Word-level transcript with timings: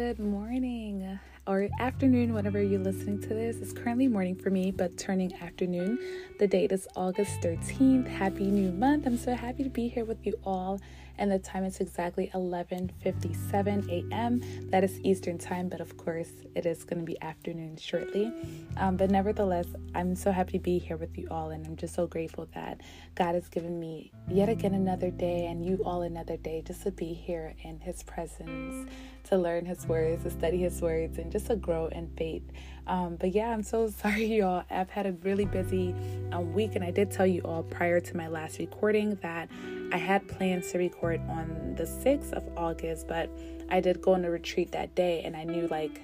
good 0.00 0.18
morning 0.18 1.20
or 1.46 1.68
afternoon, 1.78 2.32
whenever 2.32 2.62
you're 2.62 2.80
listening 2.80 3.20
to 3.20 3.28
this. 3.28 3.58
It's 3.58 3.74
currently 3.74 4.08
morning 4.08 4.34
for 4.34 4.48
me, 4.48 4.70
but 4.70 4.96
turning 4.96 5.30
afternoon. 5.42 5.98
The 6.38 6.46
date 6.46 6.72
is 6.72 6.88
August 6.96 7.42
13th. 7.42 8.08
Happy 8.08 8.46
new 8.46 8.72
month. 8.72 9.04
I'm 9.04 9.18
so 9.18 9.34
happy 9.34 9.62
to 9.62 9.68
be 9.68 9.88
here 9.88 10.06
with 10.06 10.24
you 10.24 10.38
all 10.42 10.80
and 11.20 11.30
the 11.30 11.38
time 11.38 11.64
is 11.64 11.78
exactly 11.80 12.30
11:57 12.34 13.88
a.m. 13.90 14.40
That 14.70 14.82
is 14.82 14.98
Eastern 15.00 15.36
time, 15.36 15.68
but 15.68 15.80
of 15.80 15.96
course 15.98 16.30
it 16.54 16.64
is 16.64 16.82
going 16.82 16.98
to 16.98 17.04
be 17.04 17.20
afternoon 17.20 17.76
shortly. 17.76 18.32
Um, 18.78 18.96
but 18.96 19.10
nevertheless, 19.10 19.66
I'm 19.94 20.16
so 20.16 20.32
happy 20.32 20.52
to 20.52 20.58
be 20.58 20.78
here 20.78 20.96
with 20.96 21.16
you 21.18 21.28
all, 21.30 21.50
and 21.50 21.64
I'm 21.66 21.76
just 21.76 21.94
so 21.94 22.06
grateful 22.06 22.48
that 22.54 22.80
God 23.14 23.34
has 23.34 23.48
given 23.48 23.78
me 23.78 24.12
yet 24.28 24.48
again 24.48 24.72
another 24.72 25.10
day, 25.10 25.46
and 25.46 25.64
you 25.64 25.82
all 25.84 26.02
another 26.02 26.38
day, 26.38 26.62
just 26.66 26.82
to 26.84 26.90
be 26.90 27.12
here 27.12 27.54
in 27.62 27.78
His 27.80 28.02
presence, 28.02 28.90
to 29.24 29.36
learn 29.36 29.66
His 29.66 29.86
words, 29.86 30.24
to 30.24 30.30
study 30.30 30.58
His 30.58 30.80
words, 30.80 31.18
and 31.18 31.30
just 31.30 31.48
to 31.48 31.56
grow 31.56 31.86
in 31.88 32.08
faith. 32.16 32.50
Um, 32.86 33.16
but 33.16 33.32
yeah, 33.32 33.50
I'm 33.50 33.62
so 33.62 33.88
sorry, 34.02 34.26
y'all. 34.26 34.64
I've 34.70 34.90
had 34.90 35.06
a 35.06 35.12
really 35.22 35.44
busy 35.44 35.94
um, 36.32 36.52
week, 36.52 36.74
and 36.74 36.84
I 36.84 36.90
did 36.90 37.10
tell 37.10 37.26
you 37.26 37.42
all 37.42 37.62
prior 37.62 38.00
to 38.00 38.16
my 38.16 38.28
last 38.28 38.58
recording 38.58 39.18
that 39.22 39.48
I 39.92 39.96
had 39.96 40.26
plans 40.28 40.70
to 40.72 40.78
record 40.78 41.20
on 41.28 41.74
the 41.76 41.84
6th 41.84 42.32
of 42.32 42.44
August, 42.56 43.08
but 43.08 43.28
I 43.70 43.80
did 43.80 44.00
go 44.00 44.14
on 44.14 44.24
a 44.24 44.30
retreat 44.30 44.72
that 44.72 44.94
day 44.94 45.22
and 45.22 45.36
I 45.36 45.44
knew 45.44 45.68
like 45.68 46.00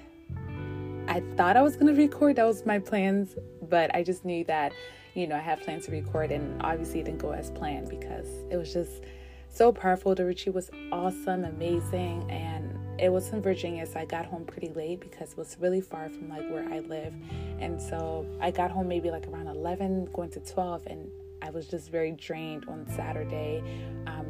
I 1.08 1.22
thought 1.36 1.56
I 1.56 1.62
was 1.62 1.76
going 1.76 1.94
to 1.94 2.00
record. 2.00 2.36
That 2.36 2.46
was 2.46 2.66
my 2.66 2.78
plans, 2.78 3.36
but 3.62 3.94
I 3.94 4.02
just 4.02 4.24
knew 4.24 4.44
that, 4.44 4.72
you 5.14 5.26
know, 5.26 5.36
I 5.36 5.40
had 5.40 5.62
plans 5.62 5.86
to 5.86 5.92
record 5.92 6.32
and 6.32 6.60
obviously 6.62 7.02
didn't 7.02 7.18
go 7.18 7.30
as 7.30 7.50
planned 7.50 7.88
because 7.88 8.26
it 8.50 8.56
was 8.56 8.72
just 8.72 9.04
so 9.48 9.72
powerful. 9.72 10.14
The 10.14 10.24
retreat 10.24 10.54
was 10.54 10.70
awesome, 10.90 11.44
amazing, 11.44 12.28
and 12.30 12.55
it 12.98 13.10
was 13.10 13.28
in 13.30 13.42
Virginia, 13.42 13.86
so 13.86 13.98
I 14.00 14.04
got 14.04 14.26
home 14.26 14.44
pretty 14.44 14.68
late 14.68 15.00
because 15.00 15.32
it 15.32 15.38
was 15.38 15.56
really 15.60 15.80
far 15.80 16.08
from 16.08 16.28
like 16.28 16.48
where 16.50 16.66
I 16.72 16.80
live. 16.80 17.14
And 17.58 17.80
so 17.80 18.26
I 18.40 18.50
got 18.50 18.70
home 18.70 18.88
maybe 18.88 19.10
like 19.10 19.26
around 19.28 19.48
11, 19.48 20.06
going 20.12 20.30
to 20.30 20.40
12, 20.40 20.86
and 20.86 21.08
I 21.42 21.50
was 21.50 21.68
just 21.68 21.90
very 21.90 22.12
drained 22.12 22.64
on 22.68 22.86
Saturday. 22.94 23.62
Um, 24.06 24.26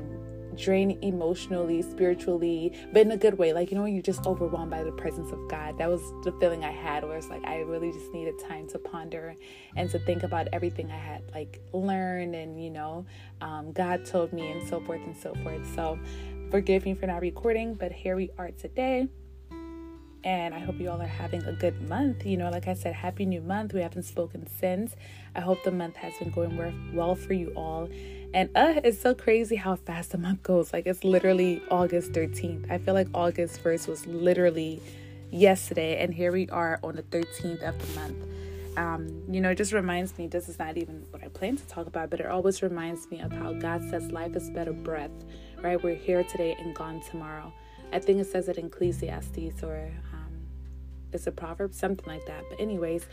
drained 0.57 1.03
emotionally, 1.05 1.83
spiritually, 1.83 2.73
but 2.93 3.03
in 3.03 3.13
a 3.13 3.17
good 3.17 3.39
way. 3.39 3.53
Like, 3.53 3.71
you 3.71 3.77
know, 3.77 3.83
when 3.83 3.93
you're 3.93 4.03
just 4.03 4.27
overwhelmed 4.27 4.71
by 4.71 4.83
the 4.83 4.93
presence 4.93 5.31
of 5.31 5.49
God. 5.49 5.79
That 5.79 5.89
was 5.89 6.01
the 6.25 6.33
feeling 6.41 6.65
I 6.65 6.73
had 6.73 7.05
where 7.05 7.17
it's 7.17 7.29
like 7.29 7.45
I 7.45 7.59
really 7.59 7.93
just 7.93 8.13
needed 8.13 8.35
time 8.39 8.67
to 8.69 8.79
ponder 8.79 9.35
and 9.77 9.91
to 9.91 9.99
think 10.01 10.23
about 10.23 10.49
everything 10.53 10.91
I 10.91 10.97
had 10.97 11.23
like 11.35 11.61
learned 11.73 12.35
and, 12.35 12.63
you 12.63 12.71
know, 12.71 13.07
um, 13.41 13.73
God 13.73 14.05
told 14.05 14.33
me 14.33 14.51
and 14.51 14.67
so 14.67 14.81
forth 14.81 15.03
and 15.05 15.17
so 15.17 15.35
forth. 15.43 15.75
So 15.75 15.99
forgive 16.51 16.85
me 16.85 16.95
for 16.95 17.07
not 17.07 17.21
recording, 17.21 17.75
but 17.75 17.93
here 17.93 18.17
we 18.17 18.31
are 18.39 18.51
today 18.51 19.09
and 20.27 20.53
I 20.53 20.59
hope 20.59 20.81
you 20.81 20.91
all 20.91 21.01
are 21.01 21.07
having 21.07 21.45
a 21.45 21.53
good 21.53 21.89
month. 21.89 22.27
You 22.27 22.37
know, 22.37 22.51
like 22.51 22.67
I 22.67 22.75
said, 22.75 22.95
happy 22.95 23.25
new 23.25 23.41
month. 23.41 23.73
We 23.73 23.81
haven't 23.81 24.03
spoken 24.03 24.49
since. 24.59 24.97
I 25.37 25.41
hope 25.41 25.63
the 25.63 25.71
month 25.71 25.95
has 25.97 26.15
been 26.19 26.31
going 26.31 26.93
well 26.93 27.15
for 27.15 27.33
you 27.33 27.53
all. 27.55 27.89
And 28.35 28.51
uh, 28.57 28.81
it's 28.83 29.01
so 29.01 29.15
crazy 29.15 29.55
how 29.55 29.77
fast 29.77 30.11
the 30.11 30.19
month 30.19 30.43
goes. 30.43 30.73
Like 30.73 30.87
it's 30.87 31.05
literally 31.05 31.63
August 31.71 32.11
13th. 32.11 32.69
I 32.69 32.79
feel 32.79 32.93
like 32.93 33.07
August 33.15 33.63
1st 33.63 33.87
was 33.87 34.05
literally 34.09 34.83
yesterday, 35.31 36.03
and 36.03 36.13
here 36.13 36.33
we 36.33 36.49
are 36.49 36.81
on 36.83 36.97
the 36.97 37.03
13th 37.05 37.63
of 37.63 37.79
the 37.79 38.01
month. 38.01 38.27
Um, 38.77 39.23
you 39.31 39.41
know, 39.41 39.51
it 39.51 39.55
just 39.55 39.73
reminds 39.73 40.19
me 40.19 40.27
this 40.27 40.49
is 40.49 40.59
not 40.59 40.77
even 40.77 41.07
what 41.11 41.23
I 41.23 41.29
plan 41.29 41.57
to 41.57 41.67
talk 41.69 41.87
about, 41.87 42.11
but 42.11 42.19
it 42.19 42.27
always 42.27 42.63
reminds 42.63 43.09
me 43.13 43.21
of 43.21 43.31
how 43.31 43.53
God 43.53 43.89
says 43.91 44.11
life 44.11 44.35
is 44.35 44.51
better 44.51 44.73
breath, 44.73 45.13
right? 45.67 45.83
We're 45.83 45.97
here 45.97 46.23
today 46.23 46.57
and 46.61 46.73
gone 46.73 47.01
tomorrow. 47.01 47.53
I 47.93 47.99
think 47.99 48.21
it 48.21 48.27
says 48.27 48.49
it 48.49 48.57
in 48.57 48.67
Ecclesiastes 48.67 49.65
or 49.65 49.91
um, 50.13 50.33
it's 51.13 51.27
a 51.27 51.33
proverb, 51.33 51.75
something 51.75 52.07
like 52.07 52.25
that. 52.27 52.45
But, 52.49 52.61
anyways, 52.61 53.09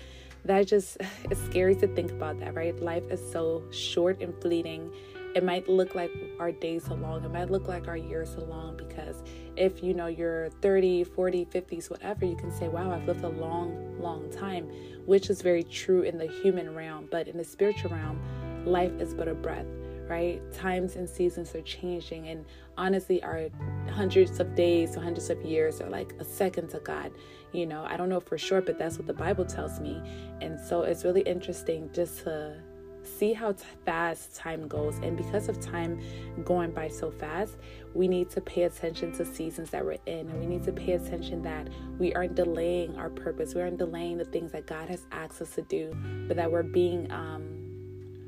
that 0.46 0.68
just 0.68 0.98
it's 1.32 1.42
scary 1.46 1.76
to 1.78 1.88
think 1.88 2.12
about 2.12 2.40
that, 2.42 2.54
right? 2.54 2.80
Life 2.80 3.10
is 3.10 3.20
so 3.32 3.64
short 3.72 4.22
and 4.22 4.40
fleeting. 4.40 4.92
It 5.36 5.44
might 5.44 5.68
look 5.68 5.96
like 5.96 6.12
our 6.40 6.52
days 6.52 6.88
are 6.90 6.96
long, 6.96 7.26
it 7.26 7.32
might 7.32 7.50
look 7.50 7.68
like 7.68 7.88
our 7.88 7.98
years 7.98 8.36
are 8.36 8.42
long 8.42 8.78
because 8.78 9.24
if 9.56 9.82
you 9.82 9.96
know 9.96 10.06
you're 10.06 10.50
30, 10.62 11.06
40, 11.06 11.46
50s, 11.46 11.90
whatever, 11.90 12.24
you 12.24 12.36
can 12.36 12.52
say, 12.52 12.68
Wow, 12.68 12.92
I've 12.92 13.08
lived 13.08 13.24
a 13.24 13.30
long, 13.30 14.00
long 14.00 14.30
time, 14.30 14.70
which 15.08 15.32
is 15.32 15.42
very 15.42 15.64
true 15.64 16.04
in 16.04 16.20
the 16.20 16.28
human 16.28 16.76
realm. 16.76 17.08
But 17.10 17.28
in 17.28 17.36
the 17.36 17.44
spiritual 17.44 17.90
realm, 17.90 18.22
life 18.64 18.92
is 19.02 19.16
but 19.16 19.28
a 19.28 19.34
breath 19.34 19.66
right? 20.10 20.42
Times 20.54 20.96
and 20.96 21.10
seasons 21.10 21.54
are 21.56 21.62
changing, 21.62 22.28
and 22.28 22.46
honestly, 22.78 23.22
our 23.24 23.50
hundreds 23.92 24.40
of 24.40 24.56
days 24.56 24.96
or 24.98 25.02
hundreds 25.02 25.30
of 25.30 25.44
years 25.44 25.82
are 25.82 25.90
like 25.90 26.14
a 26.20 26.26
second 26.26 26.70
to 26.70 26.80
God. 26.80 27.12
You 27.52 27.66
know, 27.66 27.86
I 27.88 27.98
don't 27.98 28.10
know 28.10 28.20
for 28.20 28.38
sure, 28.38 28.62
but 28.62 28.80
that's 28.80 28.98
what 28.98 29.08
the 29.08 29.14
Bible 29.14 29.46
tells 29.46 29.80
me. 29.80 30.02
And 30.42 30.60
so 30.60 30.82
it's 30.82 31.04
really 31.04 31.22
interesting 31.22 31.90
just 31.94 32.24
to 32.24 32.56
see 33.04 33.34
how 33.34 33.54
fast 33.86 34.36
time 34.36 34.68
goes. 34.68 34.98
And 34.98 35.16
because 35.16 35.50
of 35.50 35.60
time 35.60 36.02
going 36.44 36.72
by 36.72 36.88
so 36.88 37.12
fast, 37.12 37.58
we 37.94 38.08
need 38.08 38.30
to 38.32 38.42
pay 38.42 38.64
attention 38.64 39.12
to 39.14 39.26
seasons 39.26 39.70
that 39.72 39.84
we're 39.86 39.98
in. 40.06 40.30
And 40.30 40.40
we 40.40 40.46
need 40.46 40.64
to 40.64 40.72
pay 40.72 40.94
attention 40.94 41.42
that 41.44 41.68
we 42.00 42.14
aren't 42.14 42.36
delaying 42.36 42.96
our 42.98 43.10
purpose. 43.10 43.54
We 43.54 43.62
aren't 43.62 43.78
delaying 43.78 44.18
the 44.18 44.26
things 44.26 44.52
that 44.54 44.66
God 44.66 44.90
has 44.90 45.06
asked 45.12 45.42
us 45.42 45.54
to 45.56 45.62
do, 45.64 45.96
but 46.28 46.38
that 46.38 46.52
we're 46.52 46.64
being 46.64 47.12
um 47.12 47.63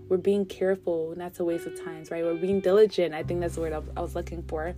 we're 0.10 0.18
being 0.18 0.46
careful 0.46 1.14
not 1.18 1.34
to 1.36 1.44
waste 1.44 1.66
of 1.68 1.84
times, 1.84 2.12
right? 2.12 2.24
We're 2.24 2.36
being 2.36 2.60
diligent. 2.60 3.14
I 3.14 3.24
think 3.24 3.42
that's 3.42 3.56
the 3.56 3.62
word 3.62 3.74
I 3.74 4.02
was 4.02 4.16
looking 4.16 4.44
for 4.44 4.76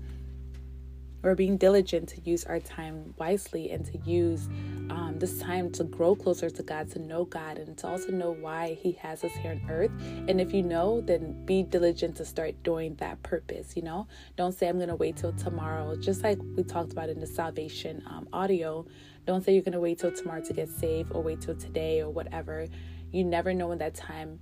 we're 1.24 1.36
being 1.36 1.58
diligent 1.58 2.08
to 2.10 2.22
use 2.22 2.46
our 2.46 2.60
time 2.60 3.14
wisely 3.18 3.72
and 3.72 3.86
to 3.86 3.98
use 4.10 4.48
um, 4.90 5.16
this 5.18 5.40
time 5.40 5.72
to 5.72 5.84
grow 5.84 6.16
closer 6.16 6.50
to 6.50 6.64
God, 6.64 6.90
to 6.92 7.00
know 7.00 7.26
God, 7.26 7.58
and 7.58 7.78
to 7.80 7.88
also 7.88 8.12
know 8.12 8.32
why 8.32 8.78
He 8.82 8.94
has 8.94 9.24
us 9.24 9.34
here 9.34 9.52
on 9.52 9.70
earth. 9.70 9.92
And 10.28 10.40
if 10.40 10.54
you 10.54 10.64
know, 10.64 11.02
then 11.02 11.44
be 11.46 11.64
diligent 11.64 12.16
to 12.18 12.26
start 12.26 12.56
doing 12.64 12.96
that 12.96 13.22
purpose. 13.24 13.76
You 13.76 13.82
know, 13.82 14.08
don't 14.38 14.54
say, 14.54 14.70
I'm 14.70 14.78
going 14.78 14.90
to 14.90 14.96
wait 14.96 15.18
till 15.18 15.34
tomorrow. 15.34 15.96
Just 15.98 16.24
like 16.24 16.40
we 16.56 16.64
talked 16.64 16.94
about 16.94 17.10
in 17.10 17.20
the 17.20 17.28
salvation 17.28 18.04
um, 18.06 18.28
audio, 18.32 18.86
don't 19.26 19.44
say 19.44 19.54
you're 19.54 19.64
going 19.64 19.74
to 19.74 19.80
wait 19.80 20.00
till 20.00 20.12
tomorrow 20.12 20.42
to 20.42 20.54
get 20.54 20.70
saved 20.70 21.12
or 21.12 21.22
wait 21.22 21.42
till 21.42 21.56
today 21.56 22.02
or 22.02 22.10
whatever. 22.10 22.68
You 23.12 23.24
never 23.26 23.54
know 23.54 23.68
when 23.68 23.80
that 23.80 23.96
time 23.96 24.40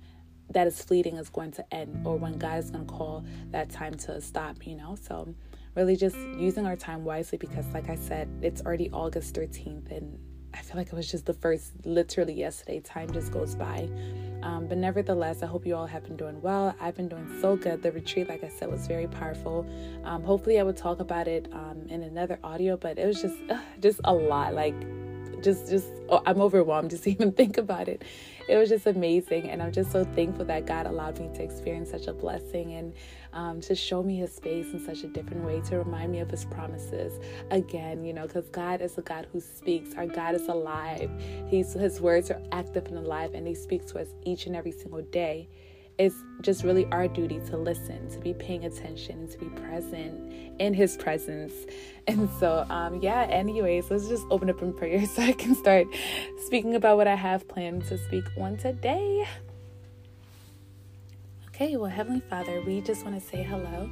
that 0.50 0.66
is 0.66 0.82
fleeting 0.82 1.16
is 1.16 1.28
going 1.28 1.52
to 1.52 1.74
end 1.74 2.06
or 2.06 2.16
when 2.16 2.38
God 2.38 2.58
is 2.58 2.70
going 2.70 2.86
to 2.86 2.92
call 2.92 3.24
that 3.50 3.70
time 3.70 3.94
to 3.94 4.20
stop, 4.20 4.66
you 4.66 4.76
know? 4.76 4.96
So, 5.00 5.34
really 5.74 5.96
just 5.96 6.16
using 6.16 6.66
our 6.66 6.76
time 6.76 7.04
wisely 7.04 7.38
because, 7.38 7.66
like 7.74 7.90
I 7.90 7.96
said, 7.96 8.28
it's 8.42 8.62
already 8.62 8.90
August 8.90 9.34
13th 9.34 9.90
and 9.90 10.18
I 10.54 10.62
feel 10.62 10.76
like 10.78 10.86
it 10.86 10.94
was 10.94 11.10
just 11.10 11.26
the 11.26 11.34
first, 11.34 11.72
literally 11.84 12.32
yesterday. 12.32 12.80
Time 12.80 13.10
just 13.12 13.30
goes 13.30 13.54
by. 13.54 13.90
Um, 14.42 14.66
but 14.68 14.78
nevertheless, 14.78 15.42
I 15.42 15.46
hope 15.46 15.66
you 15.66 15.76
all 15.76 15.86
have 15.86 16.04
been 16.04 16.16
doing 16.16 16.40
well. 16.40 16.74
I've 16.80 16.96
been 16.96 17.08
doing 17.08 17.28
so 17.42 17.56
good. 17.56 17.82
The 17.82 17.92
retreat, 17.92 18.28
like 18.28 18.42
I 18.42 18.48
said, 18.48 18.70
was 18.70 18.86
very 18.86 19.06
powerful. 19.06 19.66
Um, 20.04 20.22
hopefully, 20.22 20.58
I 20.58 20.62
would 20.62 20.76
talk 20.76 21.00
about 21.00 21.28
it 21.28 21.48
um, 21.52 21.82
in 21.88 22.02
another 22.02 22.38
audio, 22.42 22.76
but 22.76 22.98
it 22.98 23.06
was 23.06 23.20
just, 23.20 23.36
uh, 23.50 23.58
just 23.80 24.00
a 24.04 24.14
lot. 24.14 24.54
Like, 24.54 24.74
just, 25.42 25.68
just, 25.68 25.88
oh, 26.08 26.22
I'm 26.24 26.40
overwhelmed 26.40 26.90
just 26.90 27.06
even 27.06 27.32
think 27.32 27.58
about 27.58 27.88
it 27.88 28.02
it 28.48 28.56
was 28.56 28.68
just 28.68 28.86
amazing. 28.86 29.50
And 29.50 29.62
I'm 29.62 29.72
just 29.72 29.92
so 29.92 30.04
thankful 30.04 30.44
that 30.46 30.66
God 30.66 30.86
allowed 30.86 31.18
me 31.18 31.28
to 31.34 31.42
experience 31.42 31.90
such 31.90 32.06
a 32.06 32.12
blessing 32.12 32.74
and 32.74 32.92
um, 33.32 33.60
to 33.62 33.74
show 33.74 34.02
me 34.02 34.16
his 34.16 34.34
space 34.34 34.72
in 34.72 34.84
such 34.84 35.02
a 35.04 35.08
different 35.08 35.44
way, 35.44 35.60
to 35.62 35.78
remind 35.78 36.12
me 36.12 36.20
of 36.20 36.30
his 36.30 36.44
promises 36.44 37.20
again, 37.50 38.04
you 38.04 38.12
know, 38.12 38.26
because 38.26 38.48
God 38.48 38.80
is 38.80 38.96
a 38.98 39.02
God 39.02 39.26
who 39.32 39.40
speaks. 39.40 39.94
Our 39.94 40.06
God 40.06 40.34
is 40.34 40.48
alive. 40.48 41.10
He's, 41.48 41.72
his 41.72 42.00
words 42.00 42.30
are 42.30 42.40
active 42.52 42.86
and 42.86 42.98
alive, 42.98 43.34
and 43.34 43.46
he 43.46 43.54
speaks 43.54 43.92
to 43.92 44.00
us 44.00 44.08
each 44.24 44.46
and 44.46 44.56
every 44.56 44.72
single 44.72 45.02
day 45.02 45.48
it's 45.98 46.16
just 46.42 46.62
really 46.62 46.86
our 46.86 47.08
duty 47.08 47.40
to 47.46 47.56
listen, 47.56 48.08
to 48.10 48.18
be 48.18 48.34
paying 48.34 48.64
attention, 48.64 49.20
and 49.20 49.30
to 49.30 49.38
be 49.38 49.46
present 49.46 50.32
in 50.58 50.74
His 50.74 50.96
presence. 50.96 51.52
And 52.08 52.30
so, 52.38 52.64
um, 52.70 53.00
yeah, 53.02 53.22
anyways, 53.22 53.90
let's 53.90 54.06
just 54.06 54.24
open 54.30 54.48
up 54.48 54.62
in 54.62 54.72
prayer 54.72 55.04
so 55.16 55.22
I 55.22 55.32
can 55.32 55.56
start 55.56 55.88
speaking 56.44 56.76
about 56.76 56.98
what 56.98 57.08
I 57.08 57.16
have 57.16 57.48
planned 57.48 57.84
to 57.86 57.98
speak 57.98 58.22
on 58.38 58.56
today. 58.58 59.26
Okay, 61.48 61.76
well, 61.76 61.90
Heavenly 61.90 62.20
Father, 62.20 62.62
we 62.64 62.80
just 62.80 63.04
want 63.04 63.20
to 63.20 63.28
say 63.28 63.42
hello. 63.42 63.90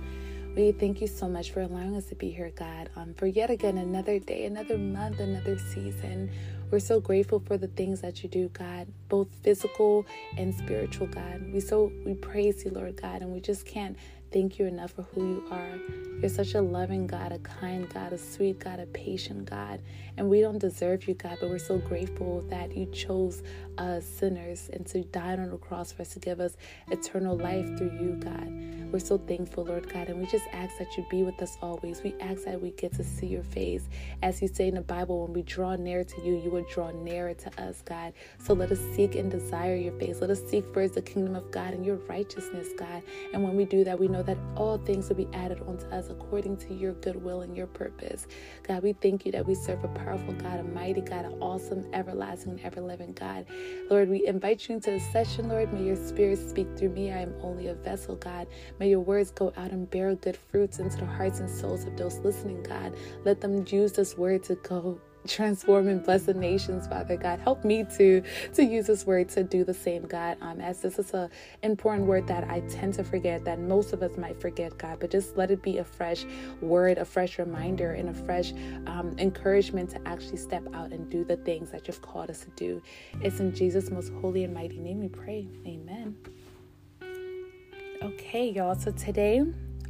We 0.57 0.73
thank 0.73 1.01
you 1.01 1.09
so 1.09 1.29
much 1.29 1.51
for 1.53 1.63
allowing 1.63 1.97
us 1.97 2.07
to 2.07 2.15
be 2.15 2.31
here, 2.31 2.53
God, 2.55 2.91
um, 2.97 3.15
for 3.15 3.27
yet 3.27 3.51
again 3.51 3.79
another 3.79 4.19
day, 4.21 4.47
another 4.47 4.79
month, 4.79 5.21
another 5.21 5.59
season 5.59 6.31
We're 6.71 6.81
so 6.81 7.01
grateful 7.01 7.41
for 7.41 7.57
the 7.59 7.69
things 7.69 8.01
that 8.03 8.23
you 8.23 8.29
do, 8.29 8.49
God, 8.51 8.89
both 9.09 9.29
physical 9.43 10.07
and 10.37 10.55
spiritual, 10.55 11.07
God. 11.09 11.53
We 11.53 11.61
so 11.61 11.93
we 12.05 12.15
praise 12.15 12.65
you, 12.65 12.73
Lord 12.73 13.01
God, 13.01 13.23
and 13.23 13.33
we 13.33 13.41
just 13.41 13.67
can't 13.67 13.97
thank 14.33 14.59
you 14.59 14.67
enough 14.67 14.93
for 14.93 15.03
who 15.03 15.23
you 15.23 15.45
are. 15.53 15.79
You're 16.21 16.31
such 16.31 16.55
a 16.55 16.63
loving 16.63 17.07
God, 17.07 17.33
a 17.33 17.39
kind 17.41 17.89
God, 17.95 18.13
a 18.13 18.19
sweet 18.19 18.59
God, 18.61 18.81
a 18.81 18.87
patient 18.87 19.49
God. 19.51 19.81
And 20.17 20.31
we 20.31 20.41
don't 20.41 20.59
deserve 20.59 21.09
you, 21.09 21.15
God, 21.15 21.39
but 21.41 21.51
we're 21.51 21.59
so 21.59 21.79
grateful 21.79 22.43
that 22.51 22.77
you 22.77 22.87
chose 22.87 23.43
us 23.79 24.05
sinners 24.05 24.71
and 24.73 24.87
to 24.87 25.03
die 25.05 25.33
on 25.33 25.51
the 25.51 25.57
cross 25.57 25.93
for 25.93 26.03
us 26.03 26.15
to 26.15 26.19
give 26.19 26.41
us 26.41 26.57
eternal 26.91 27.37
life 27.37 27.67
through 27.77 27.93
you, 28.01 28.17
God. 28.21 28.51
We're 28.93 29.01
so 29.01 29.19
thankful, 29.19 29.65
Lord 29.65 29.93
God, 29.93 30.09
and 30.09 30.21
we 30.21 30.27
just 30.27 30.45
ask 30.53 30.79
that 30.79 30.97
you 30.97 31.05
be 31.11 31.25
with 31.25 31.43
us 31.43 31.59
always. 31.61 32.03
We 32.05 32.15
ask 32.21 32.45
that 32.45 32.61
we 32.61 32.71
get 32.71 32.93
to 32.95 33.03
see 33.03 33.27
your 33.27 33.43
face. 33.43 33.89
As 34.23 34.41
you 34.41 34.47
say 34.47 34.69
in 34.69 34.77
the 34.77 34.83
Bible, 34.83 35.23
when 35.25 35.33
we 35.33 35.43
draw 35.43 35.75
near 35.75 36.05
to 36.05 36.23
you, 36.23 36.37
you 36.37 36.49
will 36.51 36.65
draw 36.73 36.93
nearer 36.93 37.35
to 37.35 37.63
us, 37.63 37.83
God. 37.85 38.13
So 38.39 38.55
let 38.55 38.71
us 38.71 38.79
seek 38.95 39.17
and 39.17 39.31
desire 39.31 39.75
your 39.75 39.99
face. 39.99 40.21
Let 40.21 40.31
us 40.31 40.41
seek 40.49 40.65
first 40.73 40.95
the 40.95 41.03
kingdom 41.03 41.35
of 41.35 41.51
God 41.51 41.75
and 41.75 41.85
your 41.85 41.97
righteousness, 41.97 42.69
God. 42.79 43.03
And 43.33 43.43
when 43.43 43.57
we 43.57 43.65
do 43.65 43.83
that, 43.83 43.99
we 43.99 44.07
know 44.07 44.23
that 44.23 44.39
all 44.55 44.79
things 44.79 45.09
will 45.09 45.17
be 45.17 45.29
added 45.33 45.61
onto 45.67 45.87
us 45.87 46.09
according 46.09 46.59
to 46.59 46.75
your 46.75 46.93
good 46.93 47.17
will 47.17 47.41
and 47.41 47.57
your 47.57 47.67
purpose. 47.67 48.29
God, 48.63 48.85
we 48.85 48.93
thank 48.93 49.27
you 49.27 49.33
that 49.33 49.45
we 49.45 49.57
serve 49.57 49.83
a 49.83 49.89
powerful 49.89 50.35
God, 50.35 50.61
a 50.61 50.63
mighty 50.63 51.01
God, 51.01 51.25
an 51.25 51.33
awesome, 51.41 51.85
everlasting, 51.93 52.61
ever 52.63 52.81
living 52.81 53.13
God. 53.13 53.45
Lord, 53.91 54.09
we 54.09 54.27
invite 54.27 54.69
you 54.69 54.77
into 54.77 54.91
the 54.91 55.01
session, 55.01 55.49
Lord. 55.49 55.73
May 55.73 55.85
your 55.85 55.97
spirit 55.97 56.39
speak 56.39 56.69
through 56.77 56.91
me. 56.91 57.13
I 57.13 57.19
am 57.19 57.35
only 57.43 57.69
a 57.69 57.75
vessel, 57.75 58.17
God. 58.17 58.47
May 58.79 58.91
your 58.91 59.01
words 59.01 59.31
go 59.31 59.53
out 59.57 59.71
and 59.71 59.91
bear 59.91 60.15
good 60.15 60.37
fruits 60.37 60.79
into 60.79 60.99
the 60.99 61.07
hearts 61.07 61.41
and 61.41 61.51
souls 61.51 61.85
of 61.85 61.97
those 61.97 62.19
listening, 62.19 62.63
God. 62.63 62.95
Let 63.25 63.41
them 63.41 63.65
use 63.69 63.93
this 63.93 64.17
word 64.17 64.43
to 64.45 64.55
go 64.57 65.01
transform 65.27 65.89
and 65.89 66.05
bless 66.05 66.25
the 66.25 66.35
nations, 66.35 66.87
Father 66.87 67.17
God. 67.17 67.41
Help 67.41 67.65
me 67.65 67.85
to 67.97 68.23
to 68.55 68.65
use 68.65 68.87
this 68.87 69.07
word 69.07 69.29
to 69.31 69.43
do 69.43 69.65
the 69.65 69.75
same, 69.75 70.03
God. 70.07 70.37
Um, 70.41 70.61
as 70.61 70.81
this 70.81 70.99
is 70.99 71.13
a 71.15 71.31
important 71.63 72.07
word 72.07 72.27
that 72.27 72.45
I 72.45 72.61
tend 72.61 72.95
to 72.95 73.05
forget, 73.05 73.45
that 73.45 73.59
most 73.59 73.93
of 73.93 74.03
us 74.03 74.17
might 74.17 74.41
forget, 74.41 74.77
God. 74.79 74.99
But 75.01 75.11
just 75.11 75.37
let 75.37 75.51
it 75.51 75.63
be 75.63 75.79
a 75.79 75.85
fresh 75.85 76.25
word, 76.61 76.99
a 76.99 77.05
fresh 77.05 77.39
reminder, 77.39 77.93
and 77.93 78.09
a 78.09 78.15
fresh 78.15 78.53
um, 78.87 79.15
encouragement 79.19 79.91
to 79.91 80.09
actually 80.09 80.37
step 80.37 80.63
out 80.75 80.93
and 80.93 81.09
do 81.11 81.25
the 81.25 81.37
things 81.37 81.71
that 81.71 81.87
you've 81.89 82.03
called 82.03 82.31
us 82.31 82.41
to 82.41 82.51
do. 82.51 82.83
It's 83.21 83.41
in 83.41 83.55
Jesus' 83.55 83.91
most 83.91 84.13
holy 84.21 84.45
and 84.45 84.55
mighty 84.55 84.79
name 84.79 85.01
we 85.01 85.09
pray. 85.09 85.47
Amen. 85.67 86.17
Okay, 88.03 88.51
y'all. 88.51 88.75
So 88.75 88.91
today 88.91 89.43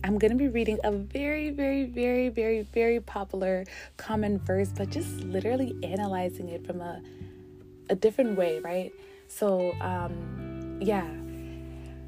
I'm 0.05 0.19
going 0.19 0.33
to 0.33 0.37
be 0.37 0.49
reading 0.49 0.79
a 0.85 0.93
very, 0.93 1.49
very, 1.49 1.85
very, 1.85 2.29
very, 2.29 2.61
very 2.75 3.01
popular 3.01 3.65
common 3.97 4.39
verse, 4.39 4.69
but 4.69 4.91
just 4.91 5.09
literally 5.21 5.75
analyzing 5.83 6.51
it 6.51 6.67
from 6.67 6.83
a, 6.83 7.01
a 7.89 7.95
different 7.95 8.37
way, 8.37 8.59
right? 8.59 8.93
So, 9.29 9.73
um, 9.81 10.79
yeah, 10.83 11.09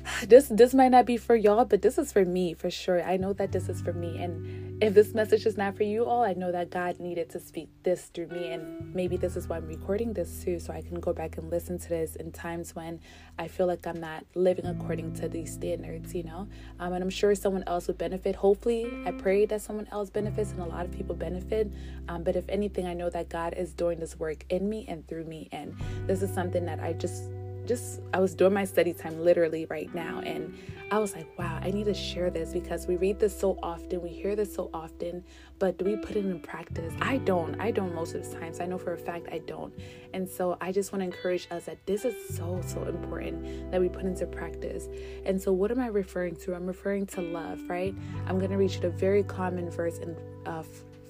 this 0.28 0.48
this 0.48 0.74
might 0.74 0.90
not 0.90 1.06
be 1.06 1.16
for 1.16 1.34
y'all, 1.34 1.64
but 1.64 1.80
this 1.80 1.96
is 1.96 2.12
for 2.12 2.26
me 2.26 2.52
for 2.52 2.70
sure. 2.70 3.02
I 3.02 3.16
know 3.16 3.32
that 3.32 3.52
this 3.52 3.70
is 3.70 3.80
for 3.80 3.94
me, 3.94 4.22
and 4.22 4.65
if 4.78 4.92
this 4.92 5.14
message 5.14 5.46
is 5.46 5.56
not 5.56 5.74
for 5.74 5.84
you 5.84 6.04
all, 6.04 6.22
I 6.22 6.34
know 6.34 6.52
that 6.52 6.70
God 6.70 7.00
needed 7.00 7.30
to 7.30 7.40
speak 7.40 7.70
this 7.82 8.10
through 8.12 8.26
me. 8.26 8.52
And 8.52 8.94
maybe 8.94 9.16
this 9.16 9.34
is 9.34 9.48
why 9.48 9.56
I'm 9.56 9.66
recording 9.66 10.12
this 10.12 10.44
too, 10.44 10.58
so 10.58 10.72
I 10.72 10.82
can 10.82 11.00
go 11.00 11.14
back 11.14 11.38
and 11.38 11.50
listen 11.50 11.78
to 11.78 11.88
this 11.88 12.16
in 12.16 12.30
times 12.30 12.74
when 12.74 13.00
I 13.38 13.48
feel 13.48 13.66
like 13.66 13.86
I'm 13.86 13.98
not 13.98 14.24
living 14.34 14.66
according 14.66 15.14
to 15.14 15.28
these 15.28 15.52
standards, 15.52 16.14
you 16.14 16.24
know? 16.24 16.46
Um, 16.78 16.92
and 16.92 17.02
I'm 17.02 17.10
sure 17.10 17.34
someone 17.34 17.64
else 17.66 17.86
would 17.86 17.96
benefit. 17.96 18.36
Hopefully, 18.36 18.92
I 19.06 19.12
pray 19.12 19.46
that 19.46 19.62
someone 19.62 19.88
else 19.90 20.10
benefits 20.10 20.50
and 20.50 20.60
a 20.60 20.66
lot 20.66 20.84
of 20.84 20.92
people 20.92 21.14
benefit. 21.14 21.72
Um, 22.08 22.22
but 22.22 22.36
if 22.36 22.44
anything, 22.48 22.86
I 22.86 22.92
know 22.92 23.08
that 23.08 23.30
God 23.30 23.54
is 23.56 23.72
doing 23.72 23.98
this 23.98 24.18
work 24.18 24.44
in 24.50 24.68
me 24.68 24.84
and 24.88 25.08
through 25.08 25.24
me. 25.24 25.48
And 25.52 25.74
this 26.06 26.20
is 26.20 26.32
something 26.34 26.66
that 26.66 26.80
I 26.80 26.92
just 26.92 27.30
just 27.66 28.00
I 28.14 28.20
was 28.20 28.34
doing 28.34 28.52
my 28.54 28.64
study 28.64 28.92
time 28.92 29.22
literally 29.22 29.66
right 29.66 29.92
now 29.94 30.20
and 30.20 30.56
I 30.90 30.98
was 30.98 31.16
like, 31.16 31.26
wow, 31.36 31.58
I 31.60 31.72
need 31.72 31.86
to 31.86 31.94
share 31.94 32.30
this 32.30 32.52
because 32.52 32.86
we 32.86 32.96
read 32.96 33.18
this 33.18 33.36
so 33.36 33.58
often, 33.60 34.00
we 34.00 34.08
hear 34.08 34.36
this 34.36 34.54
so 34.54 34.70
often, 34.72 35.24
but 35.58 35.78
do 35.78 35.84
we 35.84 35.96
put 35.96 36.12
it 36.12 36.24
in 36.24 36.38
practice? 36.38 36.94
I 37.00 37.16
don't. 37.18 37.60
I 37.60 37.72
don't 37.72 37.92
most 37.92 38.14
of 38.14 38.22
the 38.22 38.38
times. 38.38 38.60
I 38.60 38.66
know 38.66 38.78
for 38.78 38.92
a 38.92 38.98
fact 38.98 39.26
I 39.32 39.38
don't. 39.38 39.74
And 40.14 40.28
so 40.28 40.56
I 40.60 40.70
just 40.70 40.92
want 40.92 41.00
to 41.00 41.06
encourage 41.06 41.48
us 41.50 41.64
that 41.64 41.84
this 41.86 42.04
is 42.04 42.14
so 42.36 42.60
so 42.64 42.84
important 42.84 43.72
that 43.72 43.80
we 43.80 43.88
put 43.88 44.04
into 44.04 44.26
practice. 44.26 44.88
And 45.24 45.40
so 45.42 45.52
what 45.52 45.72
am 45.72 45.80
I 45.80 45.88
referring 45.88 46.36
to? 46.36 46.54
I'm 46.54 46.66
referring 46.66 47.06
to 47.06 47.20
love, 47.20 47.60
right? 47.68 47.94
I'm 48.26 48.38
going 48.38 48.52
to 48.52 48.56
read 48.56 48.72
you 48.72 48.82
a 48.84 48.90
very 48.90 49.24
common 49.24 49.68
verse 49.70 49.98
in 49.98 50.16
uh, 50.46 50.62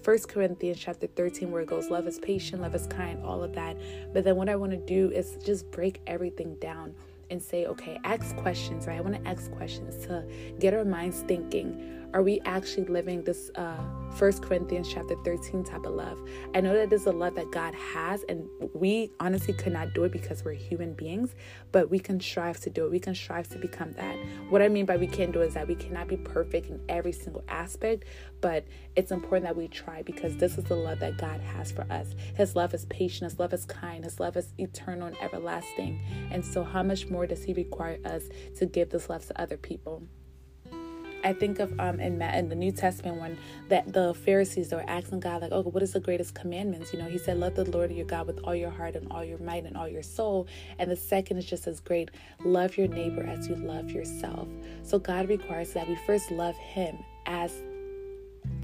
First 0.07 0.29
Corinthians 0.29 0.79
chapter 0.79 1.09
13, 1.09 1.51
where 1.51 1.63
it 1.63 1.67
goes, 1.67 1.91
Love 1.91 2.07
is 2.07 2.21
patient, 2.21 2.63
love 2.63 2.77
is 2.77 2.87
kind, 2.87 3.21
all 3.25 3.43
of 3.43 3.53
that. 3.55 3.77
But 4.15 4.23
then 4.23 4.37
what 4.37 4.49
I 4.49 4.55
want 4.55 4.71
to 4.71 4.79
do 4.79 5.11
is 5.11 5.37
just 5.45 5.69
break 5.73 6.01
everything 6.07 6.55
down 6.61 6.95
and 7.29 7.43
say, 7.43 7.67
okay, 7.67 7.99
ask 8.05 8.37
questions, 8.37 8.87
right? 8.87 8.99
I 8.99 9.01
want 9.01 9.21
to 9.21 9.29
ask 9.29 9.51
questions 9.51 10.07
to 10.07 10.25
get 10.61 10.75
our 10.75 10.85
minds 10.85 11.23
thinking 11.23 12.06
are 12.17 12.23
we 12.23 12.41
actually 12.47 12.87
living 12.87 13.23
this 13.25 13.51
uh, 13.57 13.77
First 14.15 14.43
Corinthians 14.43 14.91
chapter 14.91 15.17
13 15.23 15.63
type 15.65 15.85
of 15.85 15.93
love? 15.93 16.19
I 16.55 16.63
know 16.63 16.73
that 16.73 16.89
this 16.89 17.03
is 17.03 17.07
a 17.07 17.13
love 17.13 17.35
that 17.35 17.51
God 17.51 17.75
has, 17.75 18.25
and 18.27 18.49
we 18.73 19.11
honestly 19.21 19.53
could 19.53 19.75
not 19.75 19.93
do 19.93 20.05
it 20.05 20.13
because 20.13 20.43
we're 20.43 20.55
human 20.55 20.95
beings, 20.95 21.35
but 21.73 21.91
we 21.91 21.99
can 21.99 22.19
strive 22.19 22.59
to 22.61 22.71
do 22.71 22.87
it. 22.87 22.91
We 22.91 23.01
can 23.01 23.15
strive 23.15 23.51
to 23.51 23.59
become 23.59 23.93
that. 23.99 24.17
What 24.49 24.63
I 24.63 24.69
mean 24.69 24.87
by 24.87 24.97
we 24.97 25.09
can 25.09 25.31
do 25.31 25.43
is 25.43 25.53
that 25.53 25.69
we 25.69 25.75
cannot 25.75 26.09
be 26.09 26.17
perfect 26.17 26.71
in 26.71 26.81
every 26.89 27.13
single 27.13 27.45
aspect, 27.49 28.05
but 28.41 28.65
it's 28.97 29.13
important 29.13 29.45
that 29.45 29.57
we 29.57 29.69
try 29.69 30.01
because 30.01 30.39
this 30.39 30.57
is 30.57 30.65
the 30.65 30.75
love 30.75 31.01
that 31.01 31.19
God 31.19 31.43
has 31.43 31.71
for 31.71 31.85
us. 31.91 32.15
His 32.35 32.57
love 32.57 32.73
is 32.73 32.87
patient, 32.87 33.31
His 33.31 33.39
love 33.39 33.53
is 33.53 33.67
kind, 33.67 34.05
His 34.05 34.19
love 34.19 34.39
is 34.39 34.55
eternal 34.57 35.09
and 35.09 35.21
everlasting. 35.21 36.01
And 36.31 36.43
so, 36.43 36.65
how 36.65 36.83
much 36.83 37.11
more 37.11 37.27
does 37.27 37.45
He 37.45 37.53
require 37.53 37.99
us 38.07 38.23
to 38.57 38.65
give 38.65 38.89
this 38.89 39.11
love 39.11 39.27
to 39.27 39.39
other 39.39 39.59
people? 39.59 40.03
I 41.27 41.33
think 41.33 41.59
of 41.59 41.79
um 41.81 41.99
in 41.99 42.23
in 42.23 42.49
the 42.49 42.55
New 42.55 42.73
Testament 42.73 43.21
when 43.21 43.37
that 43.69 43.93
the 43.93 44.15
Pharisees 44.15 44.73
were 44.73 44.85
asking 44.89 45.21
God 45.21 45.43
like, 45.43 45.51
oh, 45.53 45.63
what 45.63 45.83
is 45.83 45.93
the 45.93 46.01
greatest 46.01 46.35
commandments? 46.35 46.93
You 46.93 47.01
know, 47.01 47.07
He 47.07 47.19
said, 47.19 47.39
love 47.39 47.57
the 47.57 47.65
Lord 47.65 47.91
your 47.91 48.07
God 48.07 48.27
with 48.27 48.39
all 48.45 48.55
your 48.55 48.71
heart 48.71 48.95
and 48.95 49.11
all 49.11 49.25
your 49.25 49.39
might 49.39 49.65
and 49.65 49.77
all 49.77 49.89
your 49.89 50.03
soul. 50.03 50.47
And 50.79 50.91
the 50.91 50.97
second 50.97 51.39
is 51.39 51.45
just 51.45 51.67
as 51.67 51.81
great, 51.81 52.11
love 52.45 52.77
your 52.77 52.89
neighbor 52.89 53.25
as 53.25 53.49
you 53.49 53.57
love 53.57 53.91
yourself. 53.91 54.49
So 54.83 54.99
God 54.99 55.29
requires 55.29 55.73
that 55.73 55.89
we 55.89 55.97
first 56.07 56.31
love 56.31 56.57
Him 56.57 56.97
as 57.27 57.53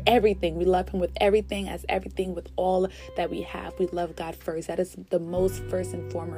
everything. 0.07 0.57
We 0.57 0.65
love 0.65 0.89
Him 0.89 1.01
with 1.01 1.13
everything, 1.21 1.69
as 1.69 1.85
everything, 1.89 2.35
with 2.35 2.49
all 2.57 2.89
that 3.17 3.31
we 3.31 3.43
have. 3.43 3.79
We 3.79 3.87
love 3.89 4.17
God 4.17 4.35
first. 4.35 4.69
That 4.69 4.79
is 4.79 4.97
the 5.11 5.19
most 5.19 5.63
first 5.65 5.93
and 5.93 6.11
foremost 6.11 6.33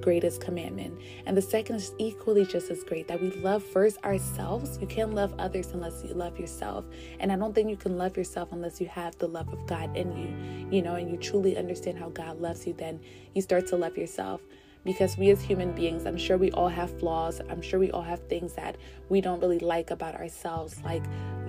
greatest 0.00 0.40
commandment. 0.40 1.00
And 1.26 1.36
the 1.36 1.42
second 1.42 1.76
is 1.76 1.92
equally 1.98 2.44
just 2.44 2.70
as 2.70 2.82
great 2.84 3.08
that 3.08 3.20
we 3.20 3.30
love 3.30 3.62
first 3.62 4.02
ourselves. 4.04 4.78
You 4.80 4.86
can't 4.86 5.14
love 5.14 5.34
others 5.38 5.68
unless 5.72 6.02
you 6.04 6.14
love 6.14 6.38
yourself. 6.38 6.84
And 7.20 7.32
I 7.32 7.36
don't 7.36 7.54
think 7.54 7.70
you 7.70 7.76
can 7.76 7.96
love 7.98 8.16
yourself 8.16 8.50
unless 8.52 8.80
you 8.80 8.86
have 8.88 9.16
the 9.18 9.28
love 9.28 9.52
of 9.52 9.66
God 9.66 9.96
in 9.96 10.16
you, 10.16 10.76
you 10.76 10.82
know, 10.82 10.94
and 10.94 11.10
you 11.10 11.16
truly 11.16 11.56
understand 11.56 11.98
how 11.98 12.08
God 12.10 12.40
loves 12.40 12.66
you. 12.66 12.72
Then 12.72 13.00
you 13.34 13.42
start 13.42 13.66
to 13.68 13.76
love 13.76 13.96
yourself 13.96 14.40
because 14.84 15.18
we 15.18 15.30
as 15.30 15.42
human 15.42 15.72
beings, 15.72 16.06
I'm 16.06 16.16
sure 16.16 16.36
we 16.38 16.52
all 16.52 16.68
have 16.68 16.96
flaws. 17.00 17.40
I'm 17.50 17.60
sure 17.60 17.80
we 17.80 17.90
all 17.90 18.02
have 18.02 18.20
things 18.28 18.52
that 18.54 18.76
we 19.08 19.20
don't 19.20 19.40
really 19.40 19.58
like 19.58 19.90
about 19.90 20.14
ourselves, 20.14 20.80
like, 20.84 21.02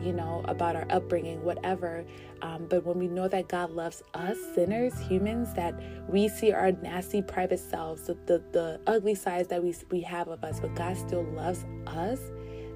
you 0.04 0.13
know, 0.13 0.44
about 0.46 0.75
our 0.75 0.86
upbringing, 0.89 1.44
whatever. 1.44 2.06
Um, 2.42 2.68
but 2.70 2.86
when 2.86 3.00
we 3.00 3.08
know 3.08 3.27
that 3.27 3.48
God 3.48 3.72
loves 3.72 4.04
us, 4.13 4.38
sinners, 4.56 5.00
humans, 5.00 5.54
that 5.54 5.74
we 6.10 6.27
see 6.27 6.51
our 6.51 6.72
nasty 6.72 7.22
private 7.22 7.60
selves, 7.60 8.08
the, 8.08 8.13
the, 8.25 8.44
the 8.51 8.82
ugly 8.88 9.16
sides 9.16 9.48
that 9.50 9.63
we, 9.63 9.75
we 9.92 10.01
have 10.01 10.27
of 10.27 10.44
us, 10.44 10.60
but 10.60 10.75
God 10.75 10.98
still 10.98 11.24
loves 11.24 11.66
us 11.88 12.20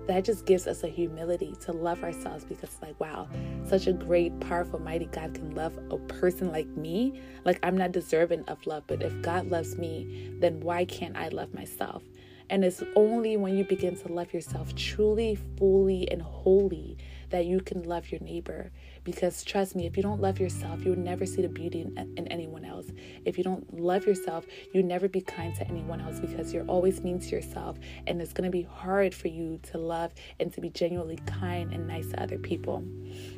that 0.08 0.26
just 0.26 0.46
gives 0.46 0.68
us 0.68 0.84
a 0.84 0.88
humility 0.88 1.56
to 1.62 1.72
love 1.72 2.04
ourselves 2.04 2.44
because 2.44 2.76
like 2.82 3.00
wow 3.00 3.28
such 3.68 3.88
a 3.88 3.94
great 3.94 4.38
powerful 4.40 4.80
mighty 4.80 5.06
god 5.06 5.34
can 5.34 5.54
love 5.56 5.78
a 5.92 5.98
person 5.98 6.52
like 6.52 6.68
me 6.70 7.22
like 7.46 7.60
i'm 7.64 7.78
not 7.78 7.92
deserving 7.92 8.44
of 8.46 8.66
love 8.66 8.84
but 8.88 9.02
if 9.02 9.22
god 9.22 9.50
loves 9.50 9.78
me 9.78 10.32
then 10.40 10.60
why 10.60 10.84
can't 10.86 11.16
i 11.16 11.28
love 11.30 11.54
myself 11.54 12.04
and 12.50 12.66
it's 12.66 12.84
only 12.96 13.38
when 13.38 13.58
you 13.58 13.64
begin 13.64 13.96
to 13.96 14.12
love 14.12 14.34
yourself 14.34 14.76
truly 14.76 15.38
fully 15.58 16.10
and 16.12 16.22
wholly 16.22 16.98
that 17.32 17.46
you 17.46 17.60
can 17.60 17.84
love 17.84 18.12
your 18.12 18.22
neighbor 18.22 18.72
because 19.04 19.44
trust 19.44 19.76
me, 19.76 19.86
if 19.88 19.98
you 19.98 20.04
don't 20.04 20.22
love 20.22 20.40
yourself, 20.40 20.84
you 20.86 20.92
will 20.92 21.00
never 21.00 21.26
see 21.26 21.42
the 21.42 21.50
beauty 21.50 21.82
in, 21.82 22.14
in 22.18 22.28
anyone 22.28 22.64
else. 22.64 22.88
If 23.26 23.38
you 23.38 23.44
don't 23.44 23.80
love 23.80 24.06
yourself, 24.06 24.46
you 24.74 24.84
never 24.84 25.08
be 25.08 25.22
kind 25.22 25.56
to 25.56 25.68
anyone 25.68 26.02
else 26.02 26.20
because 26.20 26.54
you're 26.54 26.66
always 26.66 27.02
mean 27.02 27.20
to 27.20 27.28
yourself. 27.28 27.78
And 28.06 28.22
it's 28.22 28.34
going 28.34 28.46
to 28.46 28.52
be 28.52 28.64
hard 28.64 29.16
for 29.16 29.28
you 29.28 29.60
to 29.72 29.78
love 29.78 30.14
and 30.40 30.54
to 30.54 30.62
be 30.62 30.70
genuinely 30.70 31.18
kind 31.26 31.74
and 31.74 31.88
nice 31.88 32.10
to 32.12 32.22
other 32.22 32.38
people. 32.38 32.84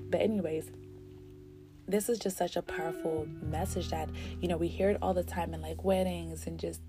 But, 0.10 0.22
anyways, 0.22 0.72
this 1.88 2.10
is 2.10 2.20
just 2.20 2.38
such 2.38 2.56
a 2.56 2.62
powerful 2.62 3.28
message 3.42 3.90
that, 3.90 4.10
you 4.42 4.48
know, 4.48 4.58
we 4.58 4.68
hear 4.68 4.90
it 4.90 4.98
all 5.02 5.14
the 5.14 5.24
time 5.24 5.54
in 5.54 5.62
like 5.62 5.84
weddings 5.84 6.48
and 6.48 6.60
just 6.60 6.82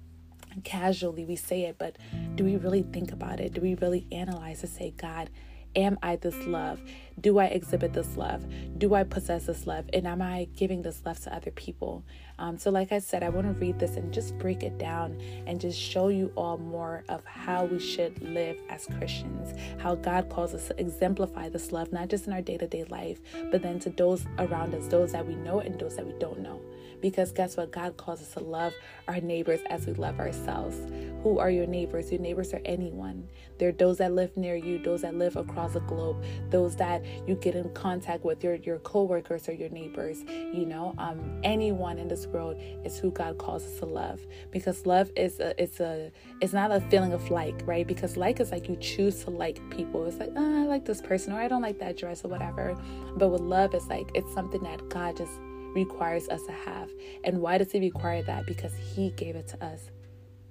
casually 0.63 1.25
we 1.25 1.37
say 1.37 1.63
it, 1.63 1.77
but 1.79 1.97
do 2.37 2.45
we 2.45 2.57
really 2.57 2.83
think 2.83 3.13
about 3.13 3.41
it? 3.41 3.53
Do 3.55 3.61
we 3.61 3.75
really 3.75 4.07
analyze 4.13 4.61
to 4.61 4.67
say, 4.67 4.93
God, 4.97 5.31
am 5.77 5.99
I 6.03 6.17
this 6.17 6.37
love? 6.47 6.81
Do 7.21 7.39
I 7.39 7.47
exhibit 7.47 7.93
this 7.93 8.17
love? 8.17 8.45
Do 8.79 8.95
I 8.95 9.05
possess 9.05 9.47
this 9.47 9.67
love? 9.67 9.87
And 9.93 10.07
am 10.07 10.21
I 10.21 10.49
giving 10.57 10.83
this 10.83 11.03
love 11.05 11.21
to 11.21 11.35
other 11.35 11.51
people? 11.53 12.05
Um, 12.39 12.59
so, 12.59 12.71
like 12.71 12.91
I 12.91 12.99
said, 12.99 13.23
I 13.23 13.29
want 13.29 13.47
to 13.47 13.53
read 13.53 13.79
this 13.79 13.97
and 13.97 14.13
just 14.13 14.37
break 14.39 14.63
it 14.63 14.79
down 14.79 15.21
and 15.47 15.61
just 15.61 15.79
show 15.79 16.09
you 16.09 16.33
all 16.37 16.59
more 16.59 17.05
of 17.09 17.25
how 17.25 17.67
we 17.67 17.79
should 17.79 18.21
live 18.23 18.59
as 18.69 18.87
Christians, 18.99 19.55
how 19.81 19.95
God 19.95 20.29
calls 20.29 20.55
us 20.55 20.69
to 20.69 20.81
exemplify 20.81 21.49
this 21.49 21.71
love, 21.71 21.93
not 21.93 22.09
just 22.09 22.27
in 22.27 22.33
our 22.33 22.43
day 22.43 22.59
to 22.59 22.67
day 22.67 22.85
life, 22.85 23.21
but 23.51 23.63
then 23.63 23.79
to 23.81 23.91
those 23.91 24.27
around 24.39 24.75
us, 24.75 24.89
those 24.89 25.13
that 25.13 25.27
we 25.27 25.37
know 25.37 25.61
and 25.61 25.79
those 25.79 25.97
that 25.97 26.07
we 26.07 26.15
don't 26.19 26.41
know. 26.41 26.61
Because 27.05 27.33
guess 27.33 27.59
what? 27.59 27.71
God 27.71 27.99
calls 27.99 28.23
us 28.23 28.33
to 28.33 28.41
love 28.41 28.73
our 29.09 29.21
neighbors 29.21 29.61
as 29.69 29.87
we 29.87 29.93
love 29.93 30.19
ourselves. 30.19 30.75
Who 31.23 31.39
are 31.39 31.51
your 31.51 31.67
neighbors? 31.67 32.11
Your 32.11 32.23
neighbors 32.23 32.55
are 32.55 32.63
anyone. 32.65 33.29
They're 33.59 33.73
those 33.73 33.99
that 33.99 34.13
live 34.13 34.35
near 34.39 34.57
you, 34.57 34.79
those 34.79 35.03
that 35.03 35.15
live 35.15 35.37
across 35.37 35.75
the 35.75 35.81
globe, 35.81 36.25
those 36.49 36.77
that 36.77 37.05
you 37.29 37.35
get 37.35 37.57
in 37.57 37.69
contact 37.75 38.25
with, 38.25 38.43
your 38.43 38.55
your 38.55 38.79
coworkers 38.79 39.51
or 39.51 39.53
your 39.53 39.69
neighbors. 39.69 40.23
You 40.27 40.65
know, 40.65 40.95
um, 40.97 41.41
anyone 41.43 41.99
in 41.99 42.09
this 42.09 42.27
world 42.27 42.57
is 42.87 42.99
who 42.99 43.11
God 43.11 43.37
calls 43.37 43.65
us 43.65 43.81
to 43.81 43.85
love. 43.85 44.27
Because 44.51 44.87
love 44.87 45.11
is 45.15 45.41
a 45.41 45.63
it's 45.63 45.81
a 45.81 46.11
it's 46.41 46.55
not 46.55 46.71
a 46.71 46.81
feeling 46.89 47.13
of 47.13 47.31
like, 47.31 47.61
right? 47.67 47.87
Because 47.87 48.17
like 48.17 48.41
is 48.41 48.51
like 48.51 48.67
you 48.67 48.77
choose 48.77 49.25
to 49.25 49.31
like 49.31 49.61
people. 49.69 50.07
It's 50.07 50.17
like, 50.17 50.33
oh, 50.37 50.63
I 50.63 50.65
like 50.65 50.87
this 50.87 51.03
person 51.03 51.35
or 51.35 51.39
I 51.39 51.49
don't 51.49 51.61
like 51.61 51.79
that 51.81 51.99
dress 51.99 52.25
or 52.25 52.29
whatever. 52.29 52.75
But 53.19 53.29
with 53.29 53.43
love, 53.43 53.75
it's 53.75 53.89
like 53.89 54.11
it's 54.15 54.33
something 54.33 54.63
that 54.63 54.89
God 54.89 55.19
just 55.19 55.39
requires 55.75 56.29
us 56.29 56.45
to 56.47 56.53
have. 56.53 56.91
And 57.25 57.41
why 57.41 57.59
does 57.59 57.73
He 57.73 57.81
require 57.81 58.23
that? 58.23 58.47
Because 58.47 58.75
He 58.75 59.11
gave 59.11 59.37
it 59.37 59.49
to 59.49 59.65
us. 59.65 59.91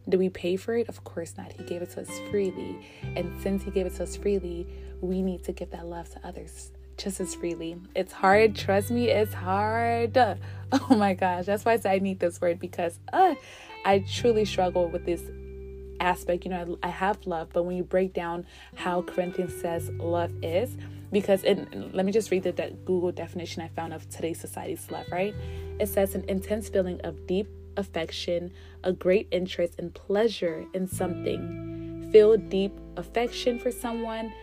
Do 0.09 0.17
we 0.17 0.29
pay 0.29 0.57
for 0.57 0.75
it? 0.75 0.89
Of 0.89 1.03
course 1.03 1.35
not. 1.37 1.51
He 1.51 1.63
gave 1.63 1.81
it 1.81 1.91
to 1.91 2.01
us 2.01 2.19
freely. 2.29 2.85
And 3.15 3.41
since 3.41 3.63
He 3.63 3.71
gave 3.71 3.85
it 3.85 3.95
to 3.95 4.03
us 4.03 4.15
freely, 4.15 4.67
we 5.01 5.21
need 5.21 5.43
to 5.45 5.51
give 5.51 5.71
that 5.71 5.85
love 5.85 6.09
to 6.11 6.27
others 6.27 6.71
just 6.97 7.19
as 7.19 7.35
freely. 7.35 7.77
It's 7.95 8.13
hard. 8.13 8.55
Trust 8.55 8.91
me, 8.91 9.09
it's 9.09 9.33
hard. 9.33 10.17
Oh 10.89 10.95
my 10.95 11.13
gosh. 11.13 11.45
That's 11.45 11.63
why 11.65 11.73
I 11.73 11.77
say 11.77 11.91
I 11.91 11.99
need 11.99 12.19
this 12.19 12.41
word 12.41 12.59
because 12.59 12.97
uh, 13.13 13.35
I 13.85 13.99
truly 14.11 14.43
struggle 14.43 14.87
with 14.87 15.05
this 15.05 15.21
aspect. 15.99 16.45
You 16.45 16.51
know, 16.51 16.77
I, 16.83 16.87
I 16.87 16.89
have 16.91 17.25
love, 17.25 17.49
but 17.53 17.63
when 17.63 17.75
you 17.75 17.83
break 17.83 18.13
down 18.13 18.45
how 18.75 19.01
Corinthians 19.01 19.53
says 19.59 19.89
love 19.99 20.31
is, 20.41 20.77
because 21.11 21.43
in, 21.43 21.91
let 21.93 22.05
me 22.05 22.11
just 22.11 22.31
read 22.31 22.43
the 22.43 22.51
de- 22.51 22.71
Google 22.85 23.11
definition 23.11 23.61
I 23.61 23.67
found 23.69 23.93
of 23.93 24.09
today's 24.09 24.39
society's 24.39 24.89
love, 24.89 25.05
right? 25.11 25.33
It 25.79 25.87
says 25.87 26.15
an 26.15 26.25
intense 26.27 26.69
feeling 26.69 26.99
of 27.01 27.27
deep 27.27 27.47
affection, 27.77 28.51
a 28.83 28.91
great 28.91 29.27
interest 29.31 29.75
and 29.77 29.93
pleasure 29.93 30.65
in 30.73 30.87
something, 30.87 32.09
feel 32.11 32.37
deep 32.37 32.73
affection 32.97 33.59
for 33.59 33.71
someone, 33.71 34.33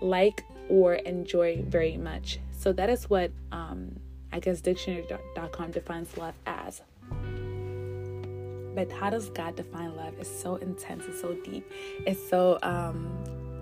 like 0.00 0.44
or 0.68 0.94
enjoy 0.94 1.62
very 1.62 1.96
much. 1.96 2.38
So 2.50 2.72
that 2.72 2.90
is 2.90 3.08
what 3.08 3.30
um, 3.52 3.96
I 4.32 4.40
guess 4.40 4.60
dictionary.com 4.60 5.70
defines 5.70 6.16
love 6.16 6.34
as. 6.46 6.82
But 8.76 8.92
how 8.92 9.08
does 9.08 9.30
God 9.30 9.56
define 9.56 9.96
love? 9.96 10.14
It's 10.20 10.30
so 10.30 10.56
intense, 10.56 11.04
it's 11.08 11.22
so 11.22 11.32
deep, 11.32 11.68
it's 12.06 12.28
so 12.28 12.58
um 12.62 13.10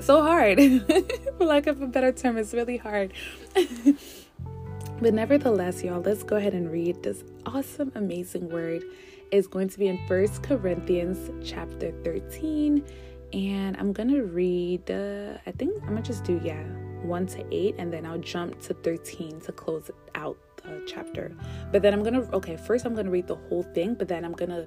so 0.00 0.23
hard. 0.23 0.59
For 1.38 1.47
lack 1.47 1.68
of 1.68 1.80
a 1.80 1.87
better 1.87 2.11
term, 2.11 2.37
it's 2.37 2.52
really 2.52 2.76
hard. 2.76 3.12
but 5.00 5.14
nevertheless, 5.14 5.85
y'all, 5.85 6.00
let's 6.00 6.25
go 6.25 6.37
ahead 6.37 6.52
and 6.52 6.71
read 6.71 7.02
this 7.04 7.23
awesome, 7.47 7.92
amazing 7.94 8.49
word. 8.49 8.83
It's 9.30 9.47
going 9.47 9.68
to 9.68 9.78
be 9.78 9.87
in 9.87 10.04
First 10.09 10.42
Corinthians 10.42 11.30
chapter 11.49 11.92
13. 12.02 12.85
And 13.33 13.76
I'm 13.76 13.92
gonna 13.92 14.23
read 14.23 14.90
uh, 14.90 15.38
I 15.47 15.52
think 15.52 15.75
I'm 15.83 15.90
gonna 15.90 16.02
just 16.02 16.25
do 16.25 16.40
yeah, 16.44 16.62
one 17.02 17.26
to 17.28 17.44
eight, 17.54 17.76
and 17.78 17.92
then 17.92 18.04
I'll 18.04 18.18
jump 18.18 18.61
to 18.62 18.75
13 18.75 19.40
to 19.42 19.52
close 19.52 19.90
out 20.14 20.37
the 20.56 20.83
chapter. 20.87 21.33
But 21.73 21.83
then 21.83 21.92
I'm 21.92 22.02
gonna 22.02 22.28
okay, 22.33 22.56
first 22.56 22.85
I'm 22.85 22.94
gonna 22.94 23.11
read 23.11 23.26
the 23.26 23.37
whole 23.37 23.62
thing, 23.62 23.94
but 23.94 24.09
then 24.09 24.25
I'm 24.25 24.33
gonna 24.33 24.66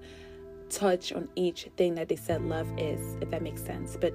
touch 0.70 1.12
on 1.12 1.30
each 1.36 1.68
thing 1.78 1.96
that 1.96 2.10
they 2.10 2.16
said 2.16 2.42
love 2.42 2.68
is, 2.78 3.16
if 3.22 3.30
that 3.32 3.42
makes 3.42 3.64
sense. 3.64 3.98
But 4.00 4.14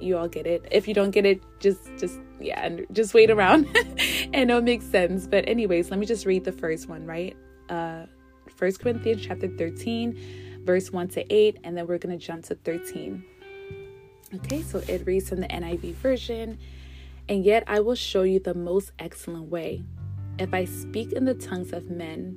you 0.00 0.16
all 0.16 0.28
get 0.28 0.46
it. 0.46 0.66
If 0.70 0.88
you 0.88 0.94
don't 0.94 1.10
get 1.10 1.24
it, 1.24 1.42
just 1.60 1.90
just 1.96 2.18
yeah, 2.40 2.64
and 2.64 2.86
just 2.92 3.14
wait 3.14 3.30
around 3.30 3.66
and 4.32 4.50
it'll 4.50 4.62
make 4.62 4.82
sense. 4.82 5.26
But 5.26 5.48
anyways, 5.48 5.90
let 5.90 5.98
me 5.98 6.06
just 6.06 6.26
read 6.26 6.44
the 6.44 6.52
first 6.52 6.88
one, 6.88 7.06
right? 7.06 7.36
Uh 7.68 8.06
First 8.56 8.80
Corinthians 8.80 9.24
chapter 9.24 9.48
13, 9.48 10.62
verse 10.64 10.92
1 10.92 11.08
to 11.08 11.34
8, 11.34 11.58
and 11.64 11.76
then 11.76 11.86
we're 11.86 11.98
gonna 11.98 12.18
jump 12.18 12.44
to 12.44 12.54
13. 12.54 13.24
Okay, 14.34 14.62
so 14.62 14.82
it 14.86 15.06
reads 15.06 15.28
from 15.28 15.40
the 15.40 15.48
NIV 15.48 15.94
version, 15.94 16.58
and 17.28 17.44
yet 17.44 17.64
I 17.66 17.80
will 17.80 17.94
show 17.94 18.22
you 18.22 18.40
the 18.40 18.54
most 18.54 18.92
excellent 18.98 19.50
way. 19.50 19.84
If 20.38 20.54
I 20.54 20.64
speak 20.64 21.12
in 21.12 21.24
the 21.24 21.34
tongues 21.34 21.72
of 21.72 21.90
men 21.90 22.36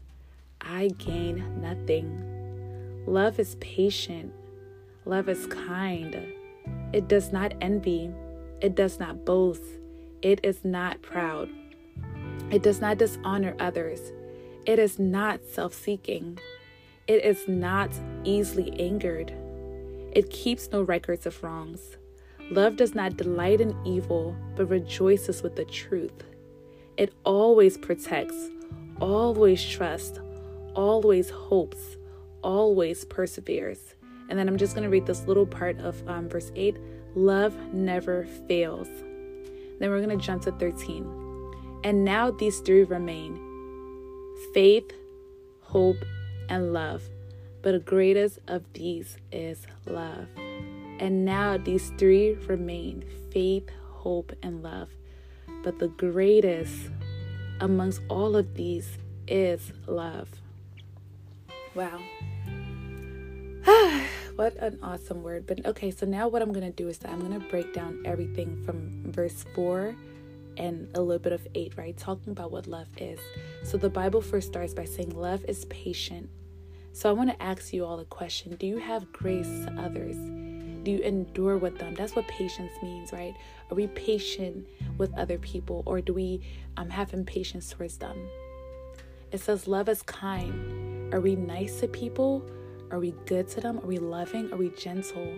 I 0.61 0.89
gain 0.97 1.61
nothing. 1.61 2.23
Love 3.07 3.39
is 3.39 3.55
patient. 3.55 4.33
Love 5.05 5.27
is 5.27 5.47
kind. 5.47 6.15
It 6.93 7.07
does 7.07 7.31
not 7.31 7.53
envy. 7.61 8.11
It 8.61 8.75
does 8.75 8.99
not 8.99 9.25
boast. 9.25 9.63
It 10.21 10.39
is 10.43 10.63
not 10.63 11.01
proud. 11.01 11.49
It 12.51 12.61
does 12.61 12.79
not 12.79 12.99
dishonor 12.99 13.55
others. 13.59 14.11
It 14.65 14.77
is 14.77 14.99
not 14.99 15.43
self 15.43 15.73
seeking. 15.73 16.37
It 17.07 17.25
is 17.25 17.47
not 17.47 17.91
easily 18.23 18.79
angered. 18.79 19.33
It 20.11 20.29
keeps 20.29 20.69
no 20.71 20.83
records 20.83 21.25
of 21.25 21.41
wrongs. 21.41 21.97
Love 22.51 22.75
does 22.75 22.93
not 22.93 23.17
delight 23.17 23.61
in 23.61 23.75
evil, 23.85 24.35
but 24.55 24.65
rejoices 24.67 25.41
with 25.41 25.55
the 25.55 25.65
truth. 25.65 26.23
It 26.97 27.13
always 27.23 27.77
protects, 27.77 28.49
always 28.99 29.63
trusts, 29.67 30.19
always 30.75 31.29
hopes, 31.29 31.97
always 32.43 33.05
perseveres. 33.05 33.95
And 34.29 34.39
then 34.39 34.47
I'm 34.47 34.57
just 34.57 34.75
going 34.75 34.83
to 34.83 34.89
read 34.89 35.05
this 35.05 35.27
little 35.27 35.45
part 35.45 35.79
of 35.79 36.07
um, 36.07 36.29
verse 36.29 36.51
8 36.55 36.77
love 37.15 37.55
never 37.73 38.25
fails. 38.47 38.87
Then 39.79 39.89
we're 39.89 40.01
going 40.01 40.17
to 40.17 40.25
jump 40.25 40.43
to 40.43 40.51
13. 40.53 41.81
And 41.83 42.05
now 42.05 42.31
these 42.31 42.59
three 42.59 42.83
remain 42.83 43.39
faith, 44.53 44.91
hope, 45.61 45.97
and 46.49 46.73
love. 46.73 47.03
But 47.61 47.71
the 47.73 47.79
greatest 47.79 48.39
of 48.47 48.63
these 48.73 49.17
is 49.31 49.65
love. 49.85 50.27
And 50.99 51.25
now 51.25 51.57
these 51.57 51.91
three 51.97 52.33
remain 52.47 53.03
faith, 53.31 53.69
hope, 53.89 54.31
and 54.43 54.63
love. 54.63 54.89
But 55.63 55.79
the 55.79 55.87
greatest 55.89 56.89
amongst 57.59 58.01
all 58.09 58.35
of 58.35 58.55
these 58.55 58.97
is 59.27 59.71
love. 59.87 60.29
Wow. 61.73 61.99
what 64.35 64.55
an 64.57 64.79
awesome 64.83 65.23
word. 65.23 65.45
But 65.47 65.65
okay, 65.65 65.91
so 65.91 66.05
now 66.05 66.27
what 66.27 66.41
I'm 66.41 66.51
going 66.51 66.65
to 66.65 66.71
do 66.71 66.89
is 66.89 66.97
that 66.99 67.11
I'm 67.11 67.19
going 67.19 67.39
to 67.39 67.47
break 67.47 67.73
down 67.73 68.01
everything 68.05 68.61
from 68.65 69.03
verse 69.11 69.45
4 69.55 69.95
and 70.57 70.89
a 70.95 71.01
little 71.01 71.21
bit 71.21 71.31
of 71.31 71.47
8, 71.55 71.77
right? 71.77 71.95
Talking 71.97 72.31
about 72.31 72.51
what 72.51 72.67
love 72.67 72.87
is. 72.97 73.19
So 73.63 73.77
the 73.77 73.89
Bible 73.89 74.21
first 74.21 74.47
starts 74.47 74.73
by 74.73 74.85
saying 74.85 75.11
love 75.11 75.45
is 75.47 75.65
patient. 75.65 76.29
So 76.93 77.09
I 77.09 77.13
want 77.13 77.29
to 77.29 77.41
ask 77.41 77.71
you 77.71 77.85
all 77.85 77.99
a 77.99 78.05
question 78.05 78.55
Do 78.55 78.67
you 78.67 78.77
have 78.77 79.11
grace 79.13 79.47
to 79.47 79.75
others? 79.79 80.17
Do 80.83 80.91
you 80.91 80.99
endure 80.99 81.57
with 81.57 81.77
them? 81.77 81.93
That's 81.93 82.15
what 82.15 82.27
patience 82.27 82.71
means, 82.81 83.13
right? 83.13 83.35
Are 83.69 83.75
we 83.75 83.87
patient 83.87 84.67
with 84.97 85.17
other 85.17 85.37
people 85.37 85.83
or 85.85 86.01
do 86.01 86.13
we 86.13 86.41
um, 86.75 86.89
have 86.89 87.13
impatience 87.13 87.69
towards 87.69 87.97
them? 87.97 88.17
It 89.31 89.39
says 89.39 89.67
love 89.67 89.87
is 89.87 90.01
kind. 90.01 90.80
Are 91.11 91.19
we 91.19 91.35
nice 91.35 91.79
to 91.81 91.87
people 91.87 92.43
are 92.91 92.99
we 92.99 93.13
good 93.25 93.47
to 93.49 93.61
them? 93.61 93.79
Are 93.79 93.87
we 93.87 93.99
loving? 93.99 94.51
Are 94.51 94.57
we 94.57 94.69
gentle? 94.69 95.33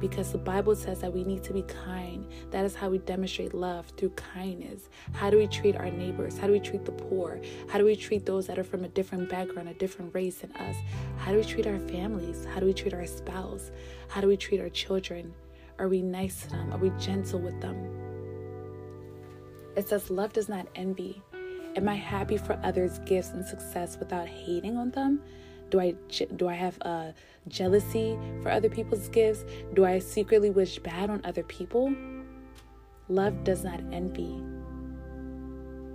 Because 0.00 0.32
the 0.32 0.38
Bible 0.38 0.74
says 0.74 1.00
that 1.00 1.12
we 1.12 1.22
need 1.22 1.42
to 1.44 1.52
be 1.52 1.62
kind. 1.62 2.26
That 2.50 2.64
is 2.64 2.74
how 2.74 2.88
we 2.88 2.96
demonstrate 2.96 3.52
love 3.52 3.92
through 3.98 4.10
kindness. 4.10 4.88
How 5.12 5.28
do 5.28 5.36
we 5.36 5.46
treat 5.48 5.76
our 5.76 5.90
neighbors? 5.90 6.38
How 6.38 6.46
do 6.46 6.52
we 6.54 6.60
treat 6.60 6.86
the 6.86 6.92
poor? 6.92 7.40
How 7.68 7.76
do 7.76 7.84
we 7.84 7.94
treat 7.94 8.24
those 8.24 8.46
that 8.46 8.58
are 8.58 8.64
from 8.64 8.84
a 8.84 8.88
different 8.88 9.28
background, 9.28 9.68
a 9.68 9.74
different 9.74 10.14
race 10.14 10.36
than 10.36 10.52
us? 10.52 10.76
How 11.18 11.30
do 11.30 11.36
we 11.38 11.44
treat 11.44 11.66
our 11.66 11.78
families? 11.78 12.46
How 12.46 12.60
do 12.60 12.64
we 12.64 12.72
treat 12.72 12.94
our 12.94 13.06
spouse? 13.06 13.70
How 14.08 14.22
do 14.22 14.28
we 14.28 14.38
treat 14.38 14.60
our 14.60 14.70
children? 14.70 15.34
Are 15.78 15.88
we 15.88 16.00
nice 16.00 16.42
to 16.42 16.50
them? 16.50 16.72
Are 16.72 16.78
we 16.78 16.90
gentle 16.98 17.38
with 17.38 17.60
them? 17.60 17.76
It 19.76 19.88
says, 19.88 20.10
Love 20.10 20.32
does 20.32 20.48
not 20.48 20.68
envy. 20.74 21.22
Am 21.74 21.88
I 21.88 21.94
happy 21.94 22.36
for 22.36 22.58
others' 22.62 22.98
gifts 23.06 23.30
and 23.30 23.44
success 23.44 23.96
without 23.98 24.28
hating 24.28 24.76
on 24.76 24.90
them? 24.90 25.20
Do 25.70 25.80
I 25.80 25.94
do 26.36 26.48
I 26.48 26.54
have 26.54 26.78
a 26.82 27.14
jealousy 27.48 28.18
for 28.42 28.50
other 28.50 28.68
people's 28.68 29.08
gifts? 29.08 29.44
Do 29.72 29.86
I 29.86 29.98
secretly 29.98 30.50
wish 30.50 30.78
bad 30.78 31.08
on 31.08 31.22
other 31.24 31.42
people? 31.42 31.94
Love 33.08 33.42
does 33.42 33.64
not 33.64 33.80
envy. 33.90 34.42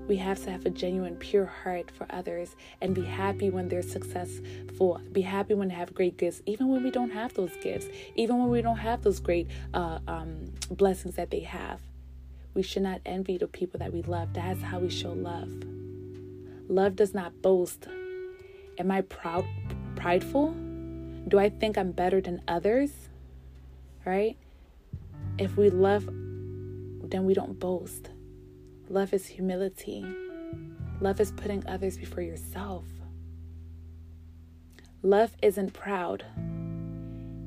We 0.07 0.15
have 0.15 0.41
to 0.45 0.51
have 0.51 0.65
a 0.65 0.69
genuine, 0.69 1.17
pure 1.17 1.45
heart 1.45 1.91
for 1.91 2.07
others 2.09 2.55
and 2.81 2.95
be 2.95 3.03
happy 3.03 3.49
when 3.49 3.67
they're 3.67 3.81
successful. 3.81 5.01
Be 5.11 5.21
happy 5.21 5.53
when 5.53 5.67
they 5.67 5.75
have 5.75 5.93
great 5.93 6.17
gifts, 6.17 6.41
even 6.45 6.69
when 6.69 6.81
we 6.81 6.91
don't 6.91 7.11
have 7.11 7.33
those 7.33 7.51
gifts, 7.61 7.87
even 8.15 8.39
when 8.39 8.49
we 8.49 8.61
don't 8.61 8.77
have 8.77 9.03
those 9.03 9.19
great 9.19 9.47
uh, 9.73 9.99
um, 10.07 10.45
blessings 10.71 11.15
that 11.15 11.29
they 11.29 11.41
have. 11.41 11.81
We 12.57 12.63
should 12.63 12.81
not 12.81 13.01
envy 13.05 13.37
the 13.37 13.45
people 13.45 13.77
that 13.81 13.93
we 13.93 14.01
love. 14.01 14.33
That's 14.33 14.63
how 14.63 14.79
we 14.79 14.89
show 14.89 15.11
love. 15.11 15.47
Love 16.67 16.95
does 16.95 17.13
not 17.13 17.43
boast. 17.43 17.87
Am 18.79 18.89
I 18.89 19.01
proud, 19.01 19.45
prideful? 19.95 20.55
Do 21.27 21.37
I 21.37 21.49
think 21.49 21.77
I'm 21.77 21.91
better 21.91 22.19
than 22.19 22.41
others? 22.47 22.89
Right? 24.03 24.37
If 25.37 25.55
we 25.55 25.69
love, 25.69 26.05
then 26.07 27.25
we 27.25 27.35
don't 27.35 27.59
boast. 27.59 28.09
Love 28.89 29.13
is 29.13 29.27
humility. 29.27 30.03
Love 30.99 31.19
is 31.19 31.31
putting 31.33 31.63
others 31.67 31.95
before 31.95 32.23
yourself. 32.23 32.85
Love 35.03 35.37
isn't 35.43 35.73
proud. 35.73 36.25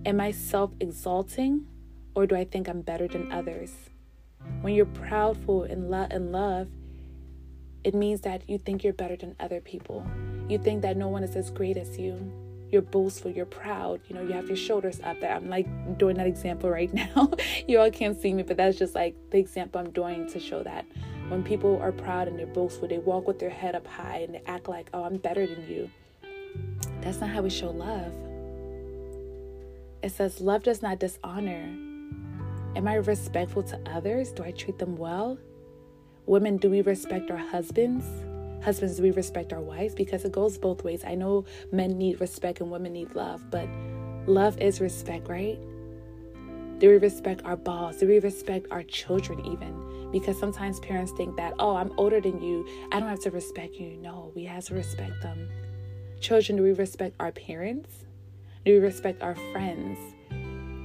Am 0.07 0.21
I 0.21 0.31
self 0.31 0.71
exalting 0.79 1.67
or 2.14 2.29
do 2.29 2.37
I 2.37 2.45
think 2.45 2.69
I'm 2.69 2.83
better 2.83 3.09
than 3.09 3.33
others? 3.33 3.89
When 4.61 4.75
you're 4.75 4.87
proudful 4.87 5.68
in, 5.68 5.90
lo- 5.90 6.09
in 6.11 6.32
love, 6.32 6.68
it 7.85 7.94
means 7.94 8.20
that 8.23 8.49
you 8.49 8.59
think 8.59 8.85
you're 8.85 8.92
better 8.92 9.16
than 9.16 9.35
other 9.40 9.61
people. 9.61 10.06
You 10.49 10.59
think 10.59 10.82
that 10.82 10.97
no 10.97 11.09
one 11.09 11.23
is 11.23 11.37
as 11.37 11.50
great 11.50 11.76
as 11.76 11.99
you. 11.99 12.32
You're 12.70 12.82
boastful, 12.82 13.30
you're 13.30 13.47
proud, 13.47 14.00
you 14.06 14.14
know, 14.14 14.23
you 14.23 14.32
have 14.32 14.47
your 14.47 14.56
shoulders 14.56 15.00
up 15.02 15.20
there. 15.20 15.35
I'm 15.35 15.49
like 15.49 15.99
doing 15.99 16.16
that 16.16 16.26
example 16.26 16.70
right 16.78 16.92
now. 16.92 17.30
you 17.66 17.80
all 17.80 17.90
can't 17.90 18.20
see 18.20 18.32
me, 18.32 18.42
but 18.42 18.56
that's 18.56 18.78
just 18.78 18.94
like 18.94 19.16
the 19.30 19.38
example 19.38 19.80
I'm 19.80 19.90
doing 19.90 20.28
to 20.30 20.38
show 20.38 20.62
that 20.62 20.85
when 21.28 21.44
people 21.44 21.80
are 21.80 21.92
proud 21.92 22.26
and 22.26 22.38
they're 22.38 22.47
boastful, 22.47 22.88
they 22.88 22.99
walk 22.99 23.28
with 23.28 23.38
their 23.38 23.50
head 23.50 23.75
up 23.75 23.87
high 23.87 24.18
and 24.18 24.35
they 24.35 24.42
act 24.47 24.68
like, 24.68 24.90
oh, 24.92 25.04
I'm 25.04 25.16
better 25.16 25.47
than 25.47 25.68
you. 25.68 25.90
That's 27.02 27.20
not 27.20 27.30
how 27.30 27.42
we 27.42 27.50
show 27.50 27.70
love. 27.70 28.12
It 30.02 30.11
says, 30.12 30.40
love 30.40 30.64
does 30.64 30.82
not 30.82 30.99
dishonor. 30.99 31.89
Am 32.76 32.86
I 32.86 32.94
respectful 32.94 33.62
to 33.64 33.80
others? 33.86 34.32
Do 34.32 34.42
I 34.42 34.52
treat 34.52 34.78
them 34.78 34.96
well? 34.96 35.38
Women, 36.26 36.56
do 36.56 36.70
we 36.70 36.82
respect 36.82 37.30
our 37.30 37.36
husbands? 37.36 38.04
Husbands, 38.64 38.96
do 38.96 39.02
we 39.02 39.10
respect 39.10 39.52
our 39.52 39.60
wives? 39.60 39.94
Because 39.94 40.24
it 40.24 40.32
goes 40.32 40.58
both 40.58 40.84
ways. 40.84 41.02
I 41.04 41.14
know 41.14 41.44
men 41.72 41.98
need 41.98 42.20
respect 42.20 42.60
and 42.60 42.70
women 42.70 42.92
need 42.92 43.14
love, 43.14 43.50
but 43.50 43.68
love 44.26 44.58
is 44.58 44.80
respect, 44.80 45.28
right? 45.28 45.58
Do 46.78 46.88
we 46.88 46.96
respect 46.96 47.42
our 47.44 47.56
boss? 47.56 47.96
Do 47.98 48.06
we 48.06 48.18
respect 48.20 48.66
our 48.70 48.82
children, 48.82 49.44
even? 49.46 49.90
because 50.12 50.38
sometimes 50.38 50.80
parents 50.80 51.12
think 51.12 51.36
that, 51.36 51.54
oh, 51.58 51.76
I'm 51.76 51.92
older 51.96 52.20
than 52.20 52.42
you. 52.42 52.66
I 52.92 53.00
don't 53.00 53.08
have 53.08 53.20
to 53.20 53.30
respect 53.30 53.74
you. 53.74 53.96
No, 53.96 54.32
we 54.34 54.44
have 54.44 54.64
to 54.66 54.74
respect 54.74 55.22
them. 55.22 55.48
Children, 56.20 56.58
do 56.58 56.62
we 56.62 56.72
respect 56.72 57.14
our 57.20 57.32
parents? 57.32 58.04
Do 58.64 58.72
we 58.72 58.78
respect 58.78 59.22
our 59.22 59.34
friends? 59.52 59.98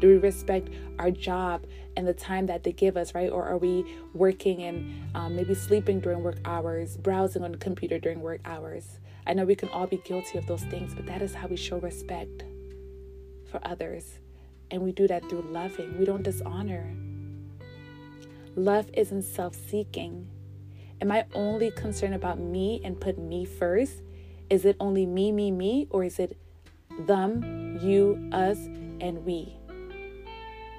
Do 0.05 0.11
we 0.11 0.17
respect 0.17 0.69
our 0.99 1.09
job 1.09 1.65
and 1.97 2.07
the 2.07 2.13
time 2.13 2.45
that 2.45 2.63
they 2.63 2.71
give 2.71 2.95
us, 2.95 3.15
right? 3.15 3.31
Or 3.31 3.43
are 3.43 3.57
we 3.57 3.97
working 4.13 4.61
and 4.61 5.01
um, 5.15 5.35
maybe 5.35 5.55
sleeping 5.55 5.99
during 5.99 6.21
work 6.21 6.37
hours, 6.45 6.95
browsing 6.95 7.43
on 7.43 7.53
the 7.53 7.57
computer 7.57 7.97
during 7.97 8.21
work 8.21 8.39
hours? 8.45 8.99
I 9.25 9.33
know 9.33 9.45
we 9.45 9.55
can 9.55 9.69
all 9.69 9.87
be 9.87 9.97
guilty 9.97 10.37
of 10.37 10.45
those 10.45 10.61
things, 10.65 10.93
but 10.93 11.07
that 11.07 11.23
is 11.23 11.33
how 11.33 11.47
we 11.47 11.55
show 11.55 11.79
respect 11.79 12.43
for 13.49 13.59
others. 13.67 14.19
And 14.69 14.83
we 14.83 14.91
do 14.91 15.07
that 15.07 15.27
through 15.27 15.41
loving. 15.49 15.97
We 15.97 16.05
don't 16.05 16.21
dishonor. 16.21 16.95
Love 18.55 18.91
isn't 18.93 19.23
self 19.23 19.55
seeking. 19.55 20.27
Am 21.01 21.11
I 21.11 21.25
only 21.33 21.71
concerned 21.71 22.13
about 22.13 22.37
me 22.37 22.79
and 22.83 23.01
put 23.01 23.17
me 23.17 23.43
first? 23.43 24.03
Is 24.51 24.65
it 24.65 24.75
only 24.79 25.07
me, 25.07 25.31
me, 25.31 25.49
me, 25.49 25.87
or 25.89 26.03
is 26.03 26.19
it 26.19 26.37
them, 27.07 27.79
you, 27.81 28.29
us, 28.31 28.59
and 29.01 29.25
we? 29.25 29.57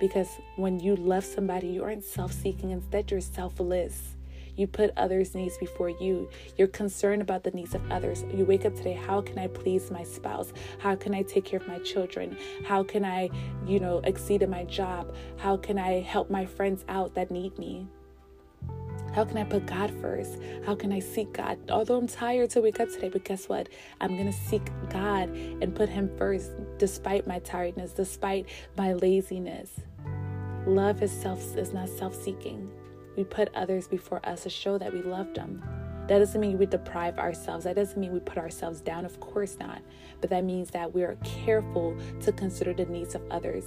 Because 0.01 0.29
when 0.57 0.79
you 0.81 0.97
love 0.97 1.25
somebody, 1.25 1.69
you 1.69 1.85
aren't 1.85 2.05
self 2.05 2.33
seeking, 2.33 2.71
instead, 2.71 3.11
you're 3.11 3.21
selfless. 3.21 4.17
You 4.57 4.67
put 4.67 4.91
others' 4.97 5.35
needs 5.35 5.59
before 5.59 5.91
you. 5.91 6.31
You're 6.57 6.69
concerned 6.69 7.21
about 7.21 7.45
the 7.45 7.51
needs 7.51 7.75
of 7.75 7.83
others. 7.91 8.25
You 8.35 8.45
wake 8.47 8.65
up 8.65 8.75
today, 8.75 8.95
how 8.95 9.21
can 9.21 9.39
I 9.39 9.49
please 9.49 9.91
my 9.91 10.03
spouse? 10.03 10.53
How 10.79 10.97
can 10.97 11.15
I 11.15 11.23
take 11.23 11.45
care 11.45 11.61
of 11.61 11.69
my 11.69 11.79
children? 11.81 12.37
How 12.65 12.83
can 12.83 13.05
I, 13.05 13.29
you 13.67 13.81
know, 13.81 13.99
exceed 14.05 14.43
in 14.43 14.51
my 14.51 14.65
job? 14.65 15.15
How 15.37 15.59
can 15.59 15.79
I 15.79 16.01
help 16.01 16.31
my 16.31 16.47
friends 16.47 16.85
out 16.89 17.15
that 17.15 17.31
need 17.31 17.59
me? 17.59 17.87
How 19.17 19.25
can 19.25 19.39
I 19.39 19.45
put 19.45 19.65
God 19.65 19.91
first? 20.03 20.37
How 20.67 20.75
can 20.75 20.93
I 20.93 20.99
seek 20.99 21.33
God? 21.33 21.59
Although 21.71 21.97
I'm 21.97 22.07
tired 22.07 22.51
to 22.51 22.61
wake 22.61 22.81
up 22.81 22.91
today, 22.91 23.09
but 23.09 23.25
guess 23.25 23.49
what? 23.49 23.71
I'm 23.99 24.15
going 24.15 24.31
to 24.31 24.39
seek 24.39 24.61
God 24.91 25.31
and 25.31 25.75
put 25.75 25.89
Him 25.89 26.11
first 26.19 26.51
despite 26.77 27.27
my 27.27 27.39
tiredness, 27.39 27.93
despite 27.93 28.45
my 28.77 28.93
laziness. 28.93 29.71
Love 30.67 31.03
is 31.03 31.11
self 31.11 31.57
is 31.57 31.73
not 31.73 31.89
self-seeking. 31.89 32.71
We 33.17 33.25
put 33.25 33.49
others 33.55 33.89
before 33.89 34.21
us 34.29 34.43
to 34.43 34.51
show 34.51 34.77
that 34.77 34.93
we 34.93 35.01
love 35.01 35.33
them. 35.33 35.65
That 36.09 36.19
doesn't 36.19 36.39
mean 36.39 36.59
we 36.59 36.67
deprive 36.67 37.19
ourselves. 37.19 37.65
That 37.65 37.77
doesn't 37.77 37.99
mean 37.99 38.13
we 38.13 38.21
put 38.21 38.37
ourselves 38.37 38.83
down. 38.83 39.07
Of 39.07 39.19
course 39.21 39.57
not. 39.59 39.81
But 40.21 40.29
that 40.29 40.45
means 40.45 40.71
that 40.73 40.93
we 40.93 41.05
are 41.05 41.17
careful 41.25 41.97
to 42.21 42.33
consider 42.33 42.75
the 42.75 42.85
needs 42.85 43.15
of 43.15 43.23
others, 43.31 43.65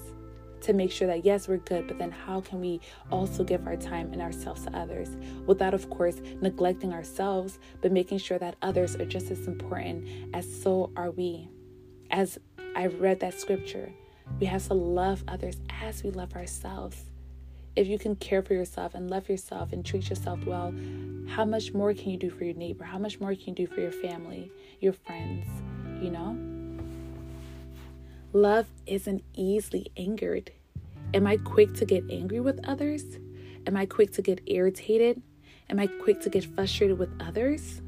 to 0.62 0.74
make 0.74 0.92
sure 0.92 1.08
that 1.08 1.26
yes, 1.26 1.48
we're 1.48 1.58
good, 1.58 1.88
but 1.88 1.98
then 1.98 2.12
how 2.12 2.42
can 2.42 2.60
we 2.60 2.82
also 3.12 3.44
give 3.44 3.66
our 3.66 3.76
time 3.76 4.12
and 4.14 4.22
ourselves 4.22 4.64
to 4.66 4.78
others 4.78 5.10
without, 5.46 5.74
of 5.74 5.90
course, 5.90 6.22
neglecting 6.42 6.94
ourselves, 6.94 7.60
but 7.82 7.92
making 7.92 8.18
sure 8.18 8.40
that 8.40 8.56
others 8.62 8.96
are 8.96 9.06
just 9.06 9.32
as 9.32 9.48
important 9.48 10.08
as 10.34 10.62
so 10.62 10.92
are 10.96 11.12
we. 11.12 11.50
As 12.12 12.38
I 12.76 12.88
read 12.88 13.20
that 13.22 13.40
scripture, 13.40 13.92
we 14.40 14.46
have 14.46 14.68
to 14.68 14.74
love 14.74 15.24
others 15.28 15.58
as 15.82 16.04
we 16.04 16.12
love 16.12 16.36
ourselves. 16.36 17.06
If 17.76 17.88
you 17.88 17.98
can 17.98 18.16
care 18.16 18.42
for 18.42 18.54
yourself 18.54 18.96
and 18.96 19.10
love 19.10 19.30
yourself 19.30 19.72
and 19.72 19.86
treat 19.86 20.10
yourself 20.10 20.46
well, 20.46 20.74
how 21.28 21.46
much 21.46 21.74
more 21.74 21.94
can 21.94 22.10
you 22.10 22.18
do 22.18 22.30
for 22.30 22.44
your 22.44 22.56
neighbor? 22.56 22.84
How 22.84 22.98
much 22.98 23.20
more 23.20 23.34
can 23.36 23.50
you 23.50 23.56
do 23.56 23.68
for 23.68 23.80
your 23.80 23.92
family, 23.92 24.52
your 24.80 24.94
friends, 24.94 25.48
you 26.02 26.10
know? 26.10 26.59
Love 28.34 28.68
isn't 28.86 29.24
easily 29.34 29.92
angered. 29.98 30.52
Am 31.14 31.26
I 31.26 31.38
quick 31.38 31.74
to 31.76 31.86
get 31.86 32.04
angry 32.10 32.40
with 32.40 32.60
others? 32.68 33.04
Am 33.66 33.76
I 33.76 33.86
quick 33.86 34.12
to 34.14 34.22
get 34.22 34.42
irritated? 34.46 35.22
Am 35.70 35.80
I 35.80 35.88
quick 35.88 36.22
to 36.22 36.30
get 36.30 36.46
frustrated 36.46 36.98
with 36.98 37.10
others? 37.20 37.82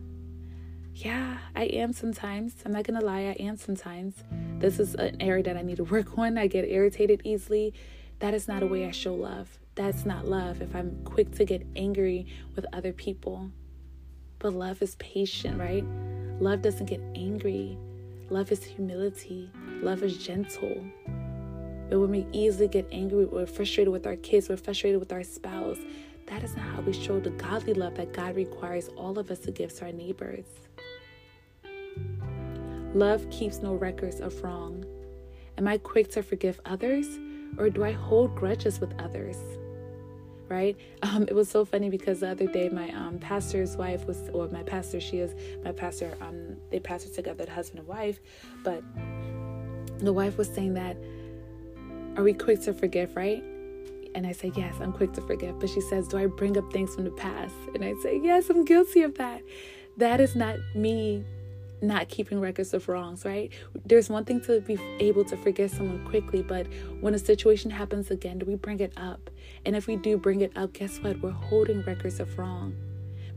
Yeah, 0.93 1.37
I 1.55 1.63
am 1.65 1.93
sometimes. 1.93 2.55
I'm 2.65 2.71
not 2.71 2.83
gonna 2.83 3.05
lie, 3.05 3.21
I 3.21 3.37
am 3.39 3.57
sometimes. 3.57 4.15
This 4.59 4.79
is 4.79 4.95
an 4.95 5.21
area 5.21 5.43
that 5.43 5.57
I 5.57 5.61
need 5.61 5.77
to 5.77 5.83
work 5.83 6.17
on. 6.17 6.37
I 6.37 6.47
get 6.47 6.65
irritated 6.65 7.21
easily. 7.23 7.73
That 8.19 8.33
is 8.33 8.47
not 8.47 8.63
a 8.63 8.67
way 8.67 8.85
I 8.85 8.91
show 8.91 9.13
love 9.13 9.59
that's 9.75 10.05
not 10.05 10.27
love 10.27 10.61
if 10.61 10.75
I'm 10.75 11.03
quick 11.05 11.31
to 11.35 11.45
get 11.45 11.65
angry 11.75 12.27
with 12.55 12.65
other 12.73 12.91
people. 12.91 13.49
But 14.39 14.53
love 14.53 14.81
is 14.81 14.95
patient, 14.95 15.59
right? 15.59 15.85
Love 16.39 16.61
doesn't 16.61 16.87
get 16.87 17.01
angry. 17.15 17.77
Love 18.29 18.51
is 18.51 18.63
humility. 18.63 19.49
Love 19.81 20.03
is 20.03 20.17
gentle. 20.17 20.83
But 21.89 21.99
when 21.99 22.11
we 22.11 22.27
easily 22.31 22.67
get 22.67 22.87
angry, 22.91 23.25
we're 23.25 23.45
frustrated 23.45 23.91
with 23.91 24.05
our 24.05 24.15
kids, 24.15 24.47
we're 24.47 24.57
frustrated 24.57 24.99
with 24.99 25.11
our 25.11 25.23
spouse. 25.23 25.79
That 26.27 26.43
is 26.43 26.55
not 26.55 26.65
how 26.65 26.81
we 26.81 26.93
show 26.93 27.19
the 27.19 27.31
godly 27.31 27.73
love 27.73 27.95
that 27.95 28.13
God 28.13 28.35
requires 28.35 28.89
all 28.89 29.17
of 29.19 29.31
us 29.31 29.39
to 29.39 29.51
give 29.51 29.73
to 29.75 29.85
our 29.85 29.91
neighbors. 29.91 30.45
Love 32.93 33.29
keeps 33.29 33.61
no 33.61 33.73
records 33.73 34.19
of 34.19 34.41
wrong. 34.43 34.85
Am 35.57 35.67
I 35.67 35.77
quick 35.77 36.11
to 36.11 36.23
forgive 36.23 36.59
others 36.65 37.07
or 37.57 37.69
do 37.69 37.83
I 37.83 37.91
hold 37.91 38.35
grudges 38.35 38.79
with 38.79 38.93
others? 38.99 39.37
right? 40.51 40.77
Um, 41.03 41.23
it 41.23 41.33
was 41.33 41.49
so 41.49 41.65
funny 41.65 41.89
because 41.89 42.19
the 42.19 42.29
other 42.29 42.45
day 42.45 42.69
my 42.69 42.89
um, 42.91 43.17
pastor's 43.17 43.75
wife 43.75 44.05
was, 44.05 44.29
or 44.33 44.47
my 44.49 44.61
pastor, 44.61 45.01
she 45.01 45.17
is 45.17 45.33
my 45.63 45.71
pastor. 45.71 46.15
Um, 46.21 46.57
they 46.69 46.79
pastor 46.79 47.09
together, 47.09 47.45
the 47.45 47.51
husband 47.51 47.79
and 47.79 47.87
wife, 47.87 48.19
but 48.63 48.83
the 50.07 50.13
wife 50.13 50.37
was 50.37 50.47
saying 50.47 50.73
that, 50.75 50.97
are 52.17 52.23
we 52.23 52.33
quick 52.33 52.61
to 52.63 52.73
forgive, 52.73 53.15
right? 53.15 53.43
And 54.13 54.27
I 54.27 54.33
say, 54.33 54.51
yes, 54.55 54.75
I'm 54.81 54.91
quick 54.91 55.13
to 55.13 55.21
forgive. 55.21 55.59
But 55.59 55.69
she 55.69 55.81
says, 55.81 56.07
do 56.07 56.17
I 56.17 56.25
bring 56.25 56.57
up 56.57 56.71
things 56.73 56.95
from 56.95 57.05
the 57.05 57.11
past? 57.11 57.55
And 57.73 57.83
I 57.83 57.93
say, 58.03 58.19
yes, 58.21 58.49
I'm 58.49 58.65
guilty 58.65 59.03
of 59.03 59.15
that. 59.15 59.41
That 59.97 60.19
is 60.19 60.35
not 60.35 60.57
me 60.75 61.23
not 61.81 62.09
keeping 62.09 62.39
records 62.39 62.73
of 62.73 62.87
wrongs, 62.87 63.25
right? 63.25 63.51
There's 63.85 64.09
one 64.09 64.23
thing 64.23 64.41
to 64.41 64.61
be 64.61 64.77
able 64.99 65.25
to 65.25 65.37
forgive 65.37 65.71
someone 65.71 66.05
quickly, 66.05 66.43
but 66.43 66.67
when 66.99 67.15
a 67.15 67.19
situation 67.19 67.71
happens 67.71 68.11
again, 68.11 68.37
do 68.37 68.45
we 68.45 68.55
bring 68.55 68.79
it 68.79 68.93
up? 68.97 69.29
And 69.65 69.75
if 69.75 69.87
we 69.87 69.95
do 69.95 70.17
bring 70.17 70.41
it 70.41 70.55
up, 70.55 70.73
guess 70.73 70.99
what? 70.99 71.19
We're 71.21 71.31
holding 71.31 71.81
records 71.83 72.19
of 72.19 72.37
wrong. 72.37 72.75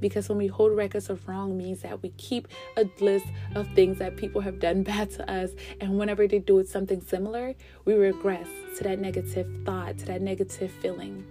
Because 0.00 0.28
when 0.28 0.38
we 0.38 0.46
hold 0.46 0.76
records 0.76 1.10
of 1.10 1.26
wrong 1.28 1.56
means 1.56 1.82
that 1.82 2.02
we 2.02 2.10
keep 2.10 2.48
a 2.76 2.88
list 3.00 3.26
of 3.54 3.68
things 3.74 3.98
that 3.98 4.16
people 4.16 4.40
have 4.40 4.60
done 4.60 4.82
bad 4.90 5.10
to 5.12 5.30
us. 5.30 5.50
And 5.80 5.98
whenever 5.98 6.26
they 6.26 6.38
do 6.38 6.64
something 6.64 7.00
similar, 7.00 7.54
we 7.84 7.94
regress 7.94 8.48
to 8.78 8.84
that 8.84 8.98
negative 8.98 9.48
thought, 9.64 9.98
to 9.98 10.06
that 10.06 10.22
negative 10.22 10.70
feeling. 10.70 11.24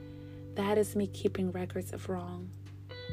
That 0.55 0.77
is 0.77 0.95
me 0.95 1.07
keeping 1.07 1.51
records 1.51 1.93
of 1.93 2.09
wrong. 2.09 2.49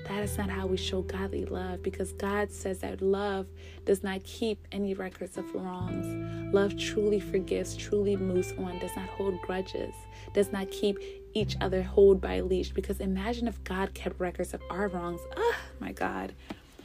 That 0.09 0.23
is 0.23 0.37
not 0.39 0.51
how 0.51 0.67
we 0.67 0.77
show 0.77 1.03
godly 1.03 1.45
love 1.45 1.83
because 1.83 2.13
God 2.13 2.51
says 2.51 2.81
that 2.81 3.01
love 3.01 3.47
does 3.85 4.03
not 4.03 4.25
keep 4.25 4.67
any 4.73 4.95
records 4.95 5.37
of 5.37 5.55
wrongs. 5.55 6.53
Love 6.55 6.77
truly 6.77 7.21
forgives, 7.21 7.77
truly 7.77 8.17
moves 8.17 8.53
on, 8.59 8.79
does 8.79 8.95
not 8.97 9.09
hold 9.11 9.41
grudges, 9.43 9.95
does 10.33 10.53
not 10.53 10.71
keep 10.71 10.99
each 11.35 11.57
other 11.61 11.83
hold 11.83 12.21
by 12.21 12.35
a 12.35 12.45
leash. 12.45 12.71
Because 12.71 13.01
imagine 13.01 13.49
if 13.49 13.63
God 13.65 13.95
kept 13.95 14.21
records 14.21 14.55
of 14.55 14.63
our 14.71 14.89
wrongs. 14.89 15.21
Oh 15.37 15.55
my 15.79 15.93
God. 15.93 16.35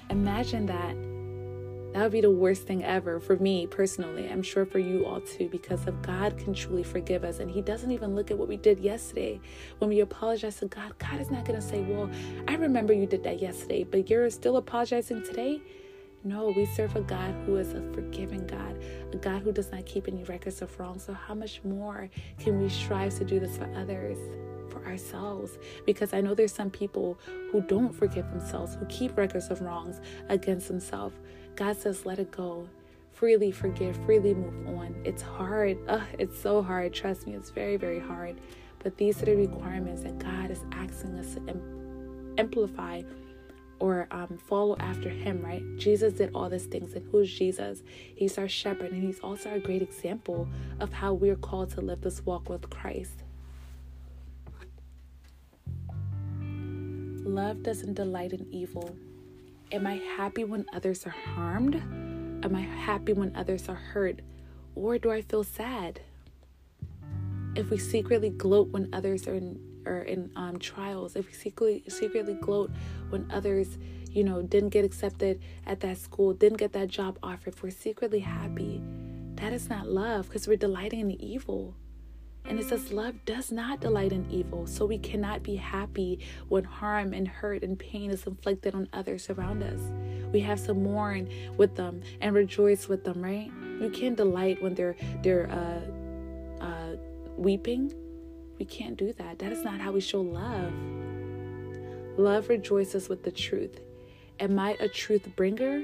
Imagine 0.09 0.67
that 0.67 0.95
that 1.95 2.03
would 2.03 2.11
be 2.11 2.19
the 2.19 2.29
worst 2.29 2.63
thing 2.63 2.83
ever 2.83 3.21
for 3.21 3.37
me 3.37 3.67
personally. 3.67 4.29
I'm 4.29 4.43
sure 4.43 4.65
for 4.65 4.79
you 4.79 5.05
all 5.05 5.21
too, 5.21 5.47
because 5.47 5.87
if 5.87 6.01
God 6.01 6.37
can 6.37 6.53
truly 6.53 6.83
forgive 6.83 7.23
us 7.23 7.39
and 7.39 7.49
He 7.49 7.61
doesn't 7.61 7.89
even 7.89 8.15
look 8.15 8.31
at 8.31 8.37
what 8.37 8.49
we 8.49 8.57
did 8.57 8.79
yesterday. 8.79 9.39
When 9.77 9.89
we 9.89 10.01
apologize 10.01 10.57
to 10.57 10.65
God, 10.65 10.99
God 10.99 11.21
is 11.21 11.31
not 11.31 11.45
going 11.45 11.57
to 11.57 11.65
say, 11.65 11.79
Well, 11.79 12.09
I 12.49 12.55
remember 12.55 12.91
you 12.91 13.05
did 13.05 13.23
that 13.23 13.41
yesterday, 13.41 13.85
but 13.85 14.09
you're 14.09 14.29
still 14.29 14.57
apologizing 14.57 15.23
today. 15.23 15.61
No, 16.25 16.51
we 16.55 16.65
serve 16.65 16.95
a 16.95 17.01
God 17.01 17.35
who 17.45 17.57
is 17.57 17.73
a 17.73 17.81
forgiving 17.93 18.47
God, 18.47 18.81
a 19.13 19.15
God 19.15 19.43
who 19.43 19.51
does 19.51 19.71
not 19.71 19.85
keep 19.85 20.07
any 20.07 20.23
records 20.23 20.63
of 20.63 20.77
wrong. 20.79 20.97
So, 20.97 21.13
how 21.13 21.35
much 21.35 21.63
more 21.63 22.09
can 22.39 22.59
we 22.59 22.67
strive 22.67 23.15
to 23.19 23.23
do 23.23 23.39
this 23.39 23.57
for 23.57 23.71
others? 23.75 24.17
for 24.75 24.83
ourselves 24.87 25.59
because 25.85 26.11
I 26.11 26.21
know 26.21 26.33
there's 26.33 26.51
some 26.51 26.71
people 26.71 27.17
who 27.51 27.61
don't 27.61 27.93
forgive 27.93 28.29
themselves, 28.31 28.75
who 28.75 28.85
keep 28.87 29.15
records 29.15 29.49
of 29.49 29.61
wrongs 29.61 30.01
against 30.27 30.67
themselves. 30.67 31.15
God 31.55 31.77
says, 31.77 32.05
let 32.05 32.19
it 32.19 32.31
go. 32.31 32.67
Freely 33.13 33.51
forgive, 33.51 33.95
freely 34.05 34.33
move 34.33 34.67
on. 34.67 34.95
It's 35.05 35.21
hard. 35.21 35.77
Ugh, 35.87 36.01
it's 36.17 36.37
so 36.37 36.61
hard. 36.61 36.93
Trust 36.93 37.27
me, 37.27 37.35
it's 37.35 37.51
very, 37.51 37.77
very 37.77 37.99
hard. 37.99 38.41
But 38.79 38.97
these 38.97 39.21
are 39.21 39.25
the 39.25 39.35
requirements 39.35 40.01
that 40.01 40.19
God 40.19 40.51
is 40.51 40.63
asking 40.73 41.17
us 41.19 41.35
to 41.35 41.41
amplify 42.37 43.03
or 43.79 44.07
um, 44.11 44.37
follow 44.37 44.77
after 44.79 45.09
him, 45.09 45.41
right? 45.41 45.63
Jesus 45.77 46.13
did 46.13 46.31
all 46.33 46.49
these 46.49 46.65
things. 46.65 46.93
And 46.93 47.07
who's 47.11 47.31
Jesus? 47.31 47.83
He's 48.15 48.37
our 48.37 48.47
shepherd, 48.47 48.91
and 48.91 49.03
he's 49.03 49.19
also 49.19 49.53
a 49.53 49.59
great 49.59 49.81
example 49.81 50.47
of 50.79 50.93
how 50.93 51.13
we're 51.13 51.35
called 51.35 51.71
to 51.71 51.81
live 51.81 52.01
this 52.01 52.25
walk 52.25 52.49
with 52.49 52.69
Christ. 52.69 53.23
Love 57.25 57.63
doesn't 57.63 57.95
delight 57.95 58.33
in 58.33 58.47
evil. 58.51 58.95
Am 59.71 59.87
I 59.87 59.95
happy 60.15 60.43
when 60.43 60.65
others 60.73 61.05
are 61.05 61.09
harmed? 61.09 61.75
Am 61.75 62.55
I 62.55 62.61
happy 62.61 63.13
when 63.13 63.35
others 63.35 63.67
are 63.67 63.75
hurt? 63.75 64.21
Or 64.75 64.97
do 64.97 65.11
I 65.11 65.21
feel 65.21 65.43
sad? 65.43 66.01
If 67.55 67.69
we 67.71 67.77
secretly 67.77 68.29
gloat 68.29 68.69
when 68.69 68.89
others 68.93 69.27
are 69.27 69.33
in, 69.33 69.59
are 69.85 70.01
in 70.01 70.31
um, 70.35 70.59
trials, 70.59 71.15
if 71.15 71.27
we 71.27 71.33
secretly, 71.33 71.83
secretly 71.87 72.35
gloat 72.35 72.71
when 73.09 73.29
others, 73.31 73.77
you 74.09 74.23
know, 74.23 74.41
didn't 74.41 74.69
get 74.69 74.85
accepted 74.85 75.41
at 75.65 75.79
that 75.81 75.97
school, 75.97 76.33
didn't 76.33 76.57
get 76.57 76.73
that 76.73 76.87
job 76.87 77.17
offer, 77.21 77.49
if 77.49 77.63
we're 77.63 77.69
secretly 77.69 78.19
happy, 78.19 78.81
that 79.35 79.53
is 79.53 79.69
not 79.69 79.87
love 79.87 80.27
because 80.27 80.47
we're 80.47 80.57
delighting 80.57 81.01
in 81.01 81.07
the 81.07 81.25
evil. 81.25 81.75
And 82.47 82.59
it 82.59 82.67
says, 82.67 82.91
Love 82.91 83.15
does 83.25 83.51
not 83.51 83.79
delight 83.79 84.11
in 84.11 84.29
evil, 84.29 84.67
so 84.67 84.85
we 84.85 84.99
cannot 84.99 85.41
be 85.41 85.55
happy 85.55 86.19
when 86.47 86.63
harm 86.63 87.13
and 87.13 87.27
hurt 87.27 87.63
and 87.63 87.77
pain 87.77 88.11
is 88.11 88.27
inflicted 88.27 88.75
on 88.75 88.87
others 88.93 89.29
around 89.29 89.63
us. 89.63 89.79
We 90.31 90.41
have 90.41 90.63
to 90.65 90.73
mourn 90.73 91.27
with 91.57 91.75
them 91.75 92.01
and 92.21 92.35
rejoice 92.35 92.87
with 92.87 93.03
them, 93.03 93.21
right? 93.21 93.51
We 93.81 93.89
can't 93.89 94.15
delight 94.15 94.61
when 94.61 94.75
they're 94.75 94.95
they're 95.23 95.49
uh, 95.49 96.63
uh, 96.63 96.95
weeping. 97.35 97.93
We 98.57 98.65
can't 98.65 98.97
do 98.97 99.13
that. 99.13 99.39
That 99.39 99.51
is 99.51 99.63
not 99.63 99.79
how 99.79 99.91
we 99.91 100.01
show 100.01 100.21
love. 100.21 100.73
Love 102.17 102.49
rejoices 102.49 103.09
with 103.09 103.23
the 103.23 103.31
truth. 103.31 103.79
Am 104.39 104.57
I 104.59 104.77
a 104.79 104.87
truth 104.87 105.27
bringer? 105.35 105.83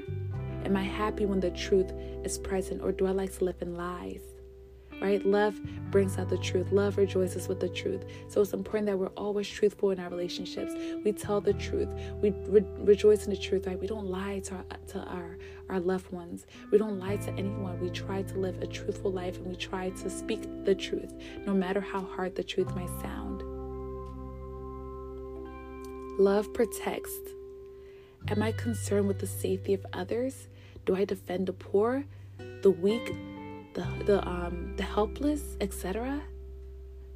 Am 0.64 0.76
I 0.76 0.82
happy 0.82 1.26
when 1.26 1.40
the 1.40 1.50
truth 1.50 1.90
is 2.24 2.38
present, 2.38 2.82
or 2.82 2.92
do 2.92 3.06
I 3.06 3.10
like 3.10 3.36
to 3.38 3.44
live 3.44 3.60
in 3.60 3.76
lies? 3.76 4.22
right? 5.02 5.26
Love 5.26 5.60
brings 5.90 6.16
out 6.16 6.28
the 6.28 6.38
truth. 6.38 6.70
Love 6.70 6.96
rejoices 6.96 7.48
with 7.48 7.58
the 7.58 7.68
truth. 7.68 8.04
So 8.28 8.40
it's 8.40 8.52
important 8.52 8.86
that 8.86 8.96
we're 8.96 9.08
always 9.08 9.48
truthful 9.48 9.90
in 9.90 9.98
our 9.98 10.08
relationships. 10.08 10.72
We 11.04 11.12
tell 11.12 11.40
the 11.40 11.54
truth. 11.54 11.88
We 12.22 12.30
re- 12.46 12.64
rejoice 12.78 13.24
in 13.24 13.30
the 13.30 13.36
truth, 13.36 13.66
right? 13.66 13.78
We 13.78 13.88
don't 13.88 14.06
lie 14.06 14.38
to 14.44 14.54
our, 14.54 14.64
to 14.88 14.98
our 15.00 15.38
our 15.68 15.80
loved 15.80 16.10
ones. 16.12 16.46
We 16.70 16.78
don't 16.78 16.98
lie 16.98 17.16
to 17.16 17.30
anyone. 17.32 17.80
We 17.80 17.90
try 17.90 18.22
to 18.22 18.38
live 18.38 18.60
a 18.62 18.66
truthful 18.66 19.12
life 19.12 19.36
and 19.38 19.46
we 19.46 19.56
try 19.56 19.90
to 19.90 20.10
speak 20.10 20.42
the 20.64 20.74
truth, 20.74 21.12
no 21.46 21.54
matter 21.54 21.80
how 21.80 22.00
hard 22.00 22.34
the 22.34 22.44
truth 22.44 22.74
might 22.74 22.90
sound. 23.00 23.42
Love 26.18 26.52
protects. 26.52 27.16
Am 28.28 28.42
I 28.42 28.52
concerned 28.52 29.08
with 29.08 29.18
the 29.18 29.26
safety 29.26 29.74
of 29.74 29.84
others? 29.92 30.48
Do 30.84 30.94
I 30.94 31.04
defend 31.04 31.46
the 31.46 31.52
poor, 31.52 32.04
the 32.62 32.70
weak, 32.70 33.14
the 33.74 33.86
the 34.04 34.26
um 34.28 34.74
the 34.76 34.82
helpless, 34.82 35.56
etc. 35.60 36.22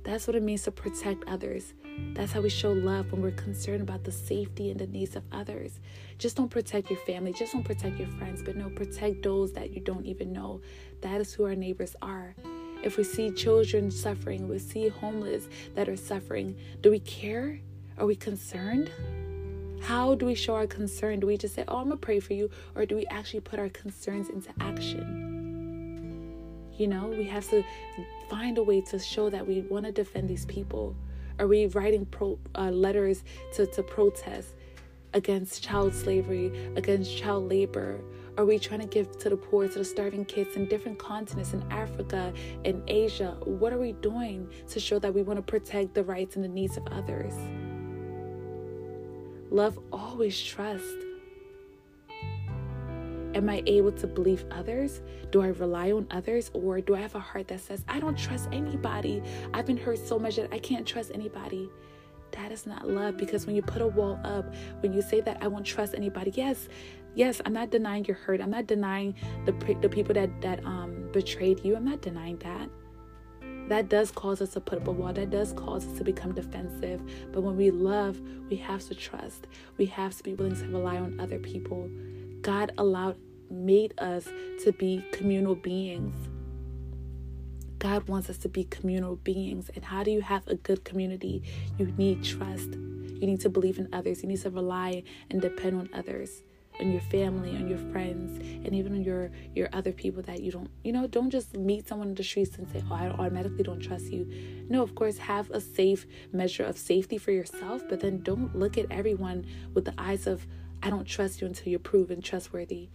That's 0.02 0.26
what 0.26 0.36
it 0.36 0.42
means 0.42 0.62
to 0.62 0.70
protect 0.70 1.24
others. 1.28 1.74
That's 2.14 2.32
how 2.32 2.40
we 2.40 2.48
show 2.48 2.72
love 2.72 3.12
when 3.12 3.22
we're 3.22 3.30
concerned 3.32 3.82
about 3.82 4.04
the 4.04 4.12
safety 4.12 4.70
and 4.70 4.80
the 4.80 4.86
needs 4.86 5.16
of 5.16 5.22
others. 5.32 5.80
Just 6.18 6.36
don't 6.36 6.50
protect 6.50 6.90
your 6.90 6.98
family, 7.00 7.32
just 7.32 7.52
don't 7.52 7.62
protect 7.62 7.98
your 7.98 8.08
friends, 8.08 8.42
but 8.42 8.56
no, 8.56 8.70
protect 8.70 9.22
those 9.22 9.52
that 9.52 9.70
you 9.70 9.80
don't 9.80 10.06
even 10.06 10.32
know. 10.32 10.60
That 11.02 11.20
is 11.20 11.32
who 11.34 11.44
our 11.44 11.54
neighbors 11.54 11.94
are. 12.00 12.34
If 12.82 12.96
we 12.96 13.04
see 13.04 13.30
children 13.30 13.90
suffering, 13.90 14.48
we 14.48 14.58
see 14.58 14.88
homeless 14.88 15.48
that 15.74 15.88
are 15.88 15.96
suffering, 15.96 16.56
do 16.80 16.90
we 16.90 17.00
care? 17.00 17.60
Are 17.98 18.06
we 18.06 18.16
concerned? 18.16 18.90
How 19.82 20.14
do 20.14 20.26
we 20.26 20.34
show 20.34 20.54
our 20.54 20.66
concern? 20.66 21.20
Do 21.20 21.26
we 21.26 21.36
just 21.36 21.54
say, 21.54 21.64
Oh, 21.68 21.78
I'm 21.78 21.84
gonna 21.84 21.96
pray 21.96 22.20
for 22.20 22.32
you? 22.34 22.50
Or 22.74 22.84
do 22.86 22.96
we 22.96 23.06
actually 23.06 23.40
put 23.40 23.58
our 23.58 23.68
concerns 23.68 24.28
into 24.28 24.50
action? 24.60 25.36
You 26.76 26.88
know, 26.88 27.06
we 27.06 27.24
have 27.24 27.48
to 27.50 27.64
find 28.28 28.58
a 28.58 28.62
way 28.62 28.80
to 28.82 28.98
show 28.98 29.30
that 29.30 29.46
we 29.46 29.62
want 29.62 29.86
to 29.86 29.92
defend 29.92 30.28
these 30.28 30.44
people. 30.44 30.94
Are 31.38 31.46
we 31.46 31.66
writing 31.66 32.06
pro, 32.06 32.38
uh, 32.54 32.70
letters 32.70 33.22
to, 33.54 33.66
to 33.66 33.82
protest 33.82 34.54
against 35.12 35.62
child 35.62 35.94
slavery, 35.94 36.70
against 36.76 37.16
child 37.16 37.50
labor? 37.50 38.00
Are 38.38 38.44
we 38.44 38.58
trying 38.58 38.80
to 38.80 38.86
give 38.86 39.18
to 39.18 39.30
the 39.30 39.36
poor, 39.36 39.68
to 39.68 39.78
the 39.78 39.84
starving 39.84 40.24
kids 40.24 40.56
in 40.56 40.66
different 40.66 40.98
continents, 40.98 41.52
in 41.52 41.62
Africa, 41.70 42.32
in 42.64 42.82
Asia? 42.86 43.36
What 43.44 43.72
are 43.72 43.78
we 43.78 43.92
doing 43.92 44.48
to 44.68 44.80
show 44.80 44.98
that 44.98 45.12
we 45.12 45.22
want 45.22 45.38
to 45.38 45.42
protect 45.42 45.94
the 45.94 46.04
rights 46.04 46.36
and 46.36 46.44
the 46.44 46.48
needs 46.48 46.76
of 46.76 46.86
others? 46.88 47.34
Love 49.50 49.78
always 49.92 50.42
trusts. 50.42 51.05
Am 53.36 53.50
I 53.50 53.62
able 53.66 53.92
to 53.92 54.06
believe 54.06 54.46
others? 54.50 55.02
Do 55.30 55.42
I 55.42 55.48
rely 55.48 55.92
on 55.92 56.06
others? 56.10 56.50
Or 56.54 56.80
do 56.80 56.94
I 56.94 57.00
have 57.00 57.14
a 57.14 57.20
heart 57.20 57.48
that 57.48 57.60
says, 57.60 57.84
I 57.86 58.00
don't 58.00 58.16
trust 58.16 58.48
anybody? 58.50 59.22
I've 59.52 59.66
been 59.66 59.76
hurt 59.76 59.98
so 59.98 60.18
much 60.18 60.36
that 60.36 60.50
I 60.54 60.58
can't 60.58 60.86
trust 60.86 61.10
anybody. 61.12 61.68
That 62.32 62.50
is 62.50 62.66
not 62.66 62.88
love 62.88 63.18
because 63.18 63.44
when 63.46 63.54
you 63.54 63.60
put 63.60 63.82
a 63.82 63.86
wall 63.86 64.18
up, 64.24 64.54
when 64.80 64.94
you 64.94 65.02
say 65.02 65.20
that 65.20 65.36
I 65.42 65.48
won't 65.48 65.66
trust 65.66 65.94
anybody, 65.94 66.32
yes, 66.34 66.68
yes, 67.14 67.42
I'm 67.44 67.52
not 67.52 67.68
denying 67.68 68.06
your 68.06 68.16
hurt. 68.16 68.40
I'm 68.40 68.50
not 68.50 68.66
denying 68.66 69.14
the 69.44 69.52
the 69.82 69.88
people 69.90 70.14
that 70.14 70.40
that 70.40 70.64
um 70.64 71.10
betrayed 71.12 71.62
you. 71.62 71.76
I'm 71.76 71.84
not 71.84 72.00
denying 72.00 72.38
that. 72.38 72.70
That 73.68 73.90
does 73.90 74.10
cause 74.12 74.40
us 74.40 74.54
to 74.54 74.60
put 74.60 74.78
up 74.78 74.88
a 74.88 74.92
wall. 74.92 75.12
That 75.12 75.28
does 75.28 75.52
cause 75.52 75.86
us 75.86 75.98
to 75.98 76.04
become 76.04 76.32
defensive. 76.32 77.02
But 77.32 77.42
when 77.42 77.56
we 77.56 77.70
love, 77.70 78.18
we 78.48 78.56
have 78.56 78.86
to 78.88 78.94
trust. 78.94 79.46
We 79.76 79.86
have 79.86 80.16
to 80.16 80.22
be 80.22 80.32
willing 80.32 80.56
to 80.56 80.66
rely 80.68 80.96
on 80.96 81.20
other 81.20 81.38
people. 81.38 81.90
God 82.42 82.72
allowed 82.78 83.16
made 83.50 83.94
us 83.98 84.28
to 84.64 84.72
be 84.72 85.04
communal 85.12 85.54
beings. 85.54 86.14
God 87.78 88.08
wants 88.08 88.30
us 88.30 88.38
to 88.38 88.48
be 88.48 88.64
communal 88.64 89.16
beings. 89.16 89.70
And 89.74 89.84
how 89.84 90.02
do 90.02 90.10
you 90.10 90.22
have 90.22 90.46
a 90.48 90.54
good 90.54 90.84
community? 90.84 91.42
You 91.78 91.92
need 91.98 92.24
trust. 92.24 92.70
You 92.72 93.26
need 93.26 93.40
to 93.40 93.50
believe 93.50 93.78
in 93.78 93.88
others. 93.92 94.22
You 94.22 94.28
need 94.28 94.40
to 94.42 94.50
rely 94.50 95.02
and 95.30 95.40
depend 95.40 95.78
on 95.78 95.88
others, 95.92 96.42
on 96.80 96.90
your 96.90 97.00
family, 97.02 97.50
on 97.50 97.68
your 97.68 97.78
friends, 97.78 98.38
and 98.38 98.74
even 98.74 98.94
on 98.94 99.02
your 99.02 99.30
your 99.54 99.68
other 99.72 99.92
people 99.92 100.22
that 100.22 100.40
you 100.40 100.52
don't, 100.52 100.70
you 100.84 100.92
know, 100.92 101.06
don't 101.06 101.30
just 101.30 101.56
meet 101.56 101.86
someone 101.88 102.08
in 102.08 102.14
the 102.14 102.22
streets 102.22 102.56
and 102.58 102.68
say, 102.68 102.82
"Oh, 102.90 102.94
I 102.94 103.08
automatically 103.08 103.62
don't 103.62 103.80
trust 103.80 104.12
you." 104.12 104.26
No, 104.68 104.82
of 104.82 104.94
course, 104.94 105.18
have 105.18 105.50
a 105.50 105.60
safe 105.60 106.06
measure 106.32 106.64
of 106.64 106.76
safety 106.76 107.18
for 107.18 107.30
yourself, 107.30 107.82
but 107.88 108.00
then 108.00 108.22
don't 108.22 108.54
look 108.54 108.76
at 108.76 108.86
everyone 108.90 109.46
with 109.72 109.84
the 109.84 109.94
eyes 109.96 110.26
of, 110.26 110.46
"I 110.82 110.90
don't 110.90 111.06
trust 111.06 111.40
you 111.40 111.46
until 111.46 111.68
you're 111.68 111.78
proven 111.78 112.20
trustworthy." 112.20 112.88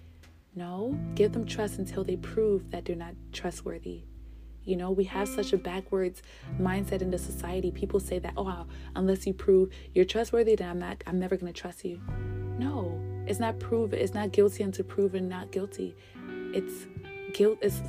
No, 0.56 1.00
give 1.16 1.32
them 1.32 1.46
trust 1.46 1.80
until 1.80 2.04
they 2.04 2.18
prove 2.18 2.72
that 2.72 2.86
they're 2.86 2.96
not 2.96 3.16
trustworthy. 3.32 4.04
You 4.64 4.76
know, 4.76 4.92
we 4.92 5.06
have 5.06 5.28
such 5.28 5.54
a 5.54 5.58
backwards 5.58 6.22
mindset 6.60 7.02
in 7.02 7.10
the 7.10 7.18
society. 7.18 7.72
People 7.72 8.00
say 8.00 8.20
that, 8.20 8.34
oh, 8.38 8.66
unless 8.96 9.26
you 9.26 9.34
prove 9.34 9.70
you're 9.96 10.06
trustworthy, 10.06 10.56
then 10.56 10.70
I'm 10.70 10.80
not, 10.80 11.04
I'm 11.08 11.20
never 11.20 11.36
to 11.38 11.54
trust 11.54 11.84
you. 11.84 12.00
No, 12.60 13.00
it's 13.26 13.40
not 13.40 13.60
proven. 13.60 13.98
It's 13.98 14.14
not 14.14 14.32
guilty 14.32 14.64
until 14.64 14.86
proven 14.86 15.28
not 15.28 15.52
guilty. 15.52 15.96
It's 16.54 16.86
guilt. 17.34 17.58
It's 17.62 17.82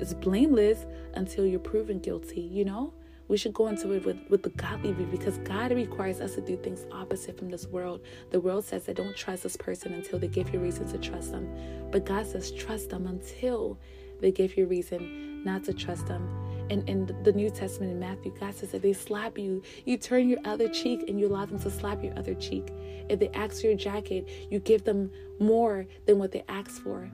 it's 0.00 0.14
blameless 0.14 0.86
until 1.14 1.44
you're 1.46 1.60
proven 1.60 1.98
guilty. 1.98 2.40
You 2.40 2.64
know, 2.64 2.94
we 3.28 3.36
should 3.36 3.52
go 3.52 3.68
into 3.68 3.92
it 3.92 4.04
with, 4.04 4.18
with 4.28 4.42
the 4.42 4.50
godly 4.50 4.92
view 4.92 5.06
because 5.06 5.38
God 5.38 5.70
requires 5.70 6.20
us 6.20 6.34
to 6.34 6.40
do 6.40 6.56
things 6.56 6.86
opposite 6.90 7.38
from 7.38 7.50
this 7.50 7.66
world. 7.66 8.00
The 8.30 8.40
world 8.40 8.64
says 8.64 8.84
that 8.86 8.96
don't 8.96 9.16
trust 9.16 9.42
this 9.42 9.56
person 9.56 9.92
until 9.92 10.18
they 10.18 10.28
give 10.28 10.52
you 10.52 10.58
reason 10.60 10.88
to 10.88 10.98
trust 10.98 11.32
them. 11.32 11.48
But 11.90 12.06
God 12.06 12.26
says 12.26 12.50
trust 12.50 12.90
them 12.90 13.06
until 13.06 13.78
they 14.20 14.32
give 14.32 14.56
you 14.56 14.66
reason 14.66 15.44
not 15.44 15.62
to 15.64 15.74
trust 15.74 16.06
them. 16.06 16.26
And 16.70 16.86
in 16.88 17.06
the 17.22 17.32
New 17.32 17.50
Testament 17.50 17.92
in 17.92 17.98
Matthew, 17.98 18.34
God 18.38 18.54
says 18.54 18.74
if 18.74 18.82
they 18.82 18.92
slap 18.92 19.38
you, 19.38 19.62
you 19.84 19.96
turn 19.96 20.28
your 20.28 20.40
other 20.44 20.68
cheek 20.68 21.04
and 21.08 21.18
you 21.18 21.28
allow 21.28 21.46
them 21.46 21.58
to 21.60 21.70
slap 21.70 22.02
your 22.02 22.18
other 22.18 22.34
cheek. 22.34 22.72
If 23.08 23.20
they 23.20 23.28
ask 23.28 23.60
for 23.60 23.68
your 23.68 23.76
jacket, 23.76 24.28
you 24.50 24.58
give 24.58 24.84
them 24.84 25.10
more 25.40 25.86
than 26.06 26.18
what 26.18 26.32
they 26.32 26.44
ask 26.48 26.82
for. 26.82 27.10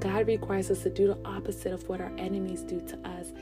God 0.00 0.26
requires 0.26 0.70
us 0.70 0.82
to 0.82 0.90
do 0.90 1.06
the 1.08 1.18
opposite 1.24 1.72
of 1.72 1.88
what 1.88 2.00
our 2.00 2.12
enemies 2.18 2.62
do 2.62 2.80
to 2.80 3.08
us. 3.08 3.32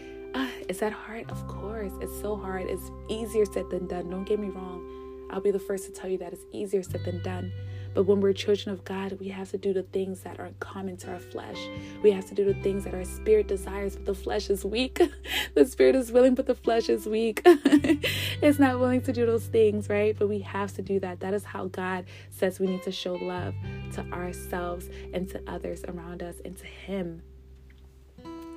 Is 0.68 0.78
that 0.80 0.92
hard? 0.92 1.30
Of 1.30 1.46
course. 1.46 1.92
It's 2.00 2.20
so 2.20 2.36
hard. 2.36 2.66
It's 2.66 2.90
easier 3.08 3.44
said 3.44 3.70
than 3.70 3.86
done. 3.86 4.10
Don't 4.10 4.24
get 4.24 4.40
me 4.40 4.48
wrong. 4.48 4.82
I'll 5.30 5.40
be 5.40 5.50
the 5.50 5.60
first 5.60 5.86
to 5.86 5.92
tell 5.92 6.10
you 6.10 6.18
that 6.18 6.32
it's 6.32 6.44
easier 6.52 6.82
said 6.82 7.04
than 7.04 7.22
done. 7.22 7.52
But 7.94 8.04
when 8.04 8.20
we're 8.20 8.32
children 8.32 8.74
of 8.74 8.84
God, 8.84 9.16
we 9.20 9.28
have 9.28 9.50
to 9.52 9.58
do 9.58 9.72
the 9.72 9.84
things 9.84 10.20
that 10.20 10.38
aren't 10.38 10.58
common 10.60 10.96
to 10.98 11.12
our 11.12 11.18
flesh. 11.18 11.56
We 12.02 12.10
have 12.10 12.26
to 12.26 12.34
do 12.34 12.44
the 12.44 12.60
things 12.62 12.84
that 12.84 12.94
our 12.94 13.04
spirit 13.04 13.48
desires, 13.48 13.96
but 13.96 14.06
the 14.06 14.14
flesh 14.14 14.50
is 14.50 14.64
weak. 14.64 15.00
the 15.54 15.64
spirit 15.64 15.94
is 15.94 16.12
willing, 16.12 16.34
but 16.34 16.46
the 16.46 16.54
flesh 16.54 16.88
is 16.88 17.06
weak. 17.06 17.42
it's 17.44 18.58
not 18.58 18.78
willing 18.80 19.00
to 19.02 19.12
do 19.12 19.24
those 19.24 19.46
things, 19.46 19.88
right? 19.88 20.16
But 20.18 20.28
we 20.28 20.40
have 20.40 20.74
to 20.74 20.82
do 20.82 21.00
that. 21.00 21.20
That 21.20 21.32
is 21.32 21.44
how 21.44 21.66
God 21.68 22.04
says 22.30 22.60
we 22.60 22.66
need 22.66 22.82
to 22.82 22.92
show 22.92 23.14
love 23.14 23.54
to 23.92 24.02
ourselves 24.12 24.90
and 25.14 25.28
to 25.30 25.40
others 25.46 25.82
around 25.88 26.22
us 26.22 26.36
and 26.44 26.56
to 26.58 26.66
Him 26.66 27.22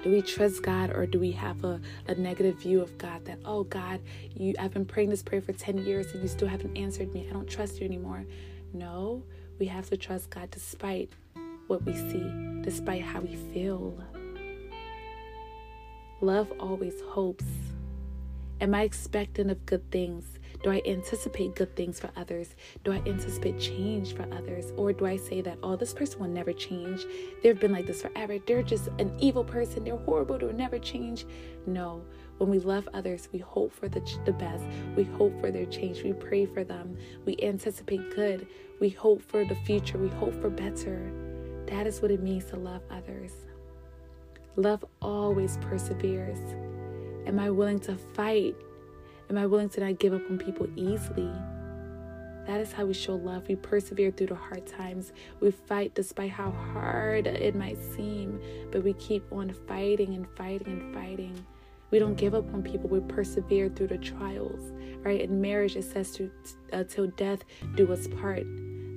do 0.03 0.11
we 0.11 0.21
trust 0.21 0.63
God 0.63 0.91
or 0.91 1.05
do 1.05 1.19
we 1.19 1.31
have 1.31 1.63
a, 1.65 1.81
a 2.07 2.15
negative 2.15 2.55
view 2.55 2.81
of 2.81 2.97
God 2.97 3.25
that, 3.25 3.39
oh 3.43 3.63
God, 3.63 3.99
you 4.33 4.55
I've 4.57 4.73
been 4.73 4.85
praying 4.85 5.09
this 5.09 5.21
prayer 5.21 5.41
for 5.41 5.51
10 5.51 5.79
years 5.79 6.13
and 6.13 6.21
you 6.21 6.29
still 6.29 6.47
haven't 6.47 6.77
answered 6.77 7.13
me. 7.13 7.27
I 7.29 7.33
don't 7.33 7.49
trust 7.49 7.79
you 7.79 7.85
anymore. 7.85 8.25
No, 8.73 9.23
we 9.59 9.65
have 9.65 9.89
to 9.89 9.97
trust 9.97 10.29
God 10.29 10.51
despite 10.51 11.11
what 11.67 11.83
we 11.83 11.93
see, 11.93 12.61
despite 12.61 13.03
how 13.03 13.19
we 13.19 13.35
feel. 13.35 14.01
Love 16.21 16.51
always 16.59 16.99
hopes. 17.09 17.45
Am 18.61 18.73
I 18.73 18.83
expectant 18.83 19.51
of 19.51 19.65
good 19.65 19.89
things? 19.91 20.38
Do 20.61 20.71
I 20.71 20.81
anticipate 20.85 21.55
good 21.55 21.73
things 21.75 21.99
for 22.01 22.09
others? 22.17 22.55
Do 22.83 22.91
I 22.91 22.97
anticipate 23.05 23.59
change 23.59 24.13
for 24.13 24.23
others? 24.33 24.73
Or 24.75 24.91
do 24.91 25.05
I 25.05 25.15
say 25.15 25.39
that, 25.41 25.57
oh, 25.63 25.77
this 25.77 25.93
person 25.93 26.19
will 26.19 26.27
never 26.27 26.51
change? 26.51 27.05
They've 27.41 27.59
been 27.59 27.71
like 27.71 27.87
this 27.87 28.01
forever. 28.01 28.37
They're 28.45 28.61
just 28.61 28.89
an 28.99 29.15
evil 29.19 29.45
person. 29.45 29.85
They're 29.85 29.95
horrible. 29.95 30.37
They'll 30.37 30.51
never 30.51 30.77
change. 30.77 31.25
No. 31.65 32.03
When 32.39 32.49
we 32.49 32.59
love 32.59 32.89
others, 32.93 33.29
we 33.31 33.39
hope 33.39 33.71
for 33.71 33.87
the, 33.87 34.01
the 34.25 34.33
best. 34.33 34.65
We 34.97 35.03
hope 35.03 35.39
for 35.39 35.49
their 35.49 35.65
change. 35.65 36.03
We 36.03 36.11
pray 36.11 36.45
for 36.45 36.65
them. 36.65 36.97
We 37.25 37.37
anticipate 37.41 38.13
good. 38.13 38.47
We 38.81 38.89
hope 38.89 39.21
for 39.21 39.45
the 39.45 39.55
future. 39.55 39.97
We 39.97 40.09
hope 40.09 40.33
for 40.41 40.49
better. 40.49 41.11
That 41.67 41.87
is 41.87 42.01
what 42.01 42.11
it 42.11 42.21
means 42.21 42.45
to 42.45 42.57
love 42.57 42.81
others. 42.91 43.31
Love 44.57 44.83
always 45.01 45.57
perseveres. 45.61 46.39
Am 47.27 47.39
I 47.39 47.49
willing 47.49 47.79
to 47.81 47.95
fight 47.95 48.55
Am 49.29 49.37
I 49.37 49.45
willing 49.45 49.69
to 49.69 49.79
not 49.81 49.99
give 49.99 50.13
up 50.13 50.21
on 50.29 50.39
people 50.39 50.67
easily? 50.75 51.31
That 52.47 52.61
is 52.61 52.71
how 52.71 52.85
we 52.85 52.95
show 52.95 53.13
love. 53.13 53.47
We 53.47 53.55
persevere 53.55 54.09
through 54.09 54.27
the 54.27 54.35
hard 54.35 54.65
times. 54.65 55.13
We 55.39 55.51
fight 55.51 55.93
despite 55.93 56.31
how 56.31 56.49
hard 56.49 57.27
it 57.27 57.55
might 57.55 57.77
seem, 57.93 58.41
but 58.71 58.83
we 58.83 58.93
keep 58.93 59.23
on 59.31 59.53
fighting 59.67 60.15
and 60.15 60.25
fighting 60.35 60.81
and 60.81 60.93
fighting. 60.95 61.45
We 61.91 61.99
don't 61.99 62.15
give 62.15 62.33
up 62.33 62.51
on 62.55 62.63
people. 62.63 62.89
We 62.89 63.01
persevere 63.01 63.69
through 63.69 63.87
the 63.87 63.99
trials, 63.99 64.73
right? 65.03 65.21
In 65.21 65.39
marriage, 65.39 65.75
it 65.75 65.83
says 65.83 66.11
to 66.13 66.31
uh, 66.73 66.85
till 66.85 67.07
death 67.07 67.43
do 67.75 67.91
us 67.93 68.07
part. 68.07 68.43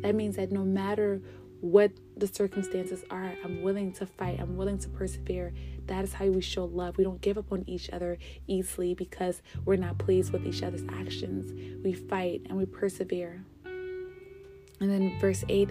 That 0.00 0.14
means 0.14 0.36
that 0.36 0.50
no 0.50 0.64
matter 0.64 1.20
what 1.62 1.92
the 2.16 2.26
circumstances 2.26 3.04
are, 3.08 3.34
I'm 3.44 3.62
willing 3.62 3.92
to 3.92 4.04
fight. 4.04 4.40
I'm 4.40 4.56
willing 4.56 4.78
to 4.78 4.88
persevere. 4.88 5.54
That 5.86 6.02
is 6.02 6.12
how 6.12 6.26
we 6.26 6.40
show 6.40 6.64
love. 6.64 6.98
We 6.98 7.04
don't 7.04 7.20
give 7.20 7.38
up 7.38 7.52
on 7.52 7.62
each 7.68 7.88
other 7.90 8.18
easily 8.48 8.94
because 8.94 9.42
we're 9.64 9.76
not 9.76 9.96
pleased 9.96 10.32
with 10.32 10.44
each 10.44 10.64
other's 10.64 10.82
actions. 10.92 11.52
We 11.84 11.92
fight 11.92 12.42
and 12.48 12.58
we 12.58 12.66
persevere. 12.66 13.44
And 13.64 14.90
then 14.90 15.16
verse 15.20 15.44
8 15.48 15.70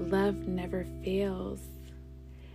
love 0.00 0.34
never 0.48 0.84
fails. 1.04 1.60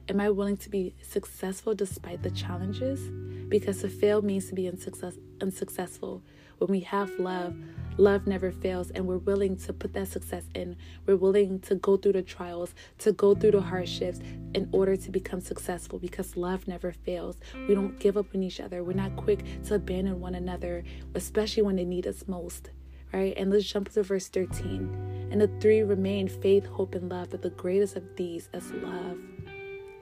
Am 0.10 0.20
I 0.20 0.30
willing 0.30 0.58
to 0.58 0.70
be 0.70 0.94
successful 1.02 1.74
despite 1.74 2.22
the 2.22 2.32
challenges? 2.32 3.00
Because 3.48 3.80
to 3.82 3.88
fail 3.88 4.22
means 4.22 4.50
to 4.50 4.56
be 4.56 4.68
unsuccess- 4.68 5.20
unsuccessful. 5.40 6.22
When 6.58 6.70
we 6.70 6.82
have 6.82 7.18
love, 7.18 7.56
love 7.98 8.28
never 8.28 8.52
fails, 8.52 8.92
and 8.92 9.08
we're 9.08 9.18
willing 9.18 9.56
to 9.58 9.74
put 9.74 9.94
that 9.94 10.08
success 10.08 10.46
in. 10.54 10.76
We're 11.06 11.18
willing 11.18 11.60
to 11.62 11.76
go 11.76 11.98
through 11.98 12.14
the 12.14 12.22
trials, 12.22 12.74
to 13.00 13.12
go 13.12 13.36
through 13.36 13.52
the 13.52 13.62
hardships 13.62 14.20
in 14.54 14.70
order 14.72 14.96
to 14.96 15.12
become 15.12 15.42
successful 15.42 16.00
because 16.00 16.38
love 16.38 16.68
never 16.68 16.92
fails. 16.92 17.38
We 17.68 17.76
don't 17.76 18.00
give 18.00 18.18
up 18.18 18.28
on 18.34 18.44
each 18.44 18.60
other. 18.60 18.84
We're 18.84 18.94
not 18.94 19.16
quick 19.16 19.44
to 19.66 19.76
abandon 19.76 20.20
one 20.20 20.36
another, 20.36 20.84
especially 21.14 21.64
when 21.64 21.76
they 21.76 21.86
need 21.86 22.08
us 22.08 22.28
most. 22.28 22.70
Right? 23.12 23.34
And 23.38 23.52
let's 23.52 23.66
jump 23.66 23.90
to 23.90 24.02
verse 24.02 24.28
13. 24.28 25.30
And 25.32 25.40
the 25.40 25.48
three 25.60 25.84
remain 25.84 26.28
faith, 26.28 26.66
hope, 26.66 26.96
and 26.96 27.10
love, 27.10 27.30
but 27.30 27.44
the 27.44 27.52
greatest 27.52 27.96
of 27.96 28.16
these 28.16 28.50
is 28.54 28.72
love. 28.72 29.18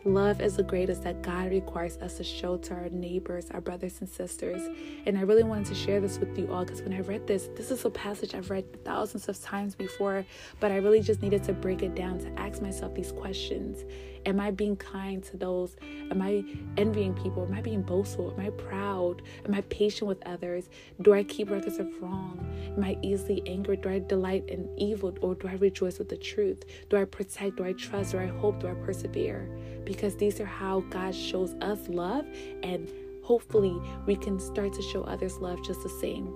Love 0.04 0.42
is 0.42 0.56
the 0.56 0.64
greatest 0.64 1.04
that 1.04 1.22
God 1.22 1.52
requires 1.52 1.98
us 1.98 2.18
to 2.18 2.24
show 2.24 2.58
to 2.58 2.74
our 2.74 2.90
neighbors, 2.90 3.52
our 3.52 3.62
brothers 3.62 4.02
and 4.02 4.10
sisters. 4.10 4.68
And 5.06 5.16
I 5.16 5.22
really 5.22 5.44
wanted 5.44 5.68
to 5.68 5.76
share 5.76 6.02
this 6.02 6.18
with 6.18 6.36
you 6.40 6.52
all 6.52 6.66
because 6.66 6.82
when 6.82 6.92
I 6.92 7.02
read 7.02 7.28
this, 7.28 7.50
this 7.56 7.70
is 7.70 7.86
a 7.86 7.90
passage 7.92 8.34
I've 8.34 8.50
read 8.50 8.84
thousands 8.84 9.30
of 9.30 9.40
times 9.40 9.76
before, 9.76 10.26
but 10.60 10.72
I 10.72 10.78
really 10.78 11.02
just 11.02 11.22
needed 11.22 11.44
to 11.44 11.54
break 11.54 11.84
it 11.84 11.94
down 11.94 12.18
to 12.18 12.40
ask 12.40 12.64
myself 12.64 12.96
these 12.96 13.12
questions. 13.12 13.84
Am 14.26 14.40
I 14.40 14.52
being 14.52 14.76
kind 14.76 15.24
to 15.26 15.38
those? 15.38 15.76
Am 16.10 16.22
I 16.22 16.44
envying 16.78 17.14
people? 17.14 17.44
Am 17.44 17.54
I 17.54 17.62
being 17.62 17.82
boastful? 17.82 18.32
Am 18.32 18.40
I 18.40 18.50
proud? 18.52 19.22
Am 19.46 19.54
I 19.54 19.62
patient 19.62 20.08
with 20.08 20.26
others? 20.28 20.70
Do 21.02 21.14
I 21.14 21.24
keep 21.24 21.50
records 21.50 21.80
of 21.80 21.88
wrong? 22.02 22.40
Am 22.76 22.84
I 22.84 22.98
easily 23.02 23.42
angered? 23.48 23.82
Do 23.82 23.90
I 23.90 24.00
delight 24.00 24.46
in 24.48 24.70
evil 24.78 25.16
or 25.22 25.36
do 25.36 25.48
I 25.48 25.54
rejoice 25.54 25.98
with 25.98 26.10
the 26.10 26.18
truth? 26.18 26.64
Do 26.90 26.98
I 26.98 27.06
protect? 27.06 27.58
Do 27.58 27.66
I 27.66 27.74
trust? 27.74 28.12
Do 28.12 28.20
I 28.20 28.28
hope? 28.28 28.60
Do 28.60 28.68
I 28.68 28.74
persevere? 28.86 29.50
Because 29.92 30.16
these 30.16 30.40
are 30.40 30.46
how 30.46 30.80
God 30.90 31.14
shows 31.14 31.54
us 31.62 31.90
love, 31.90 32.26
and 32.64 32.90
hopefully 33.24 33.76
we 34.06 34.16
can 34.16 34.40
start 34.40 34.72
to 34.74 34.82
show 34.82 35.04
others 35.04 35.38
love 35.38 35.62
just 35.66 35.84
the 35.84 35.90
same 35.90 36.34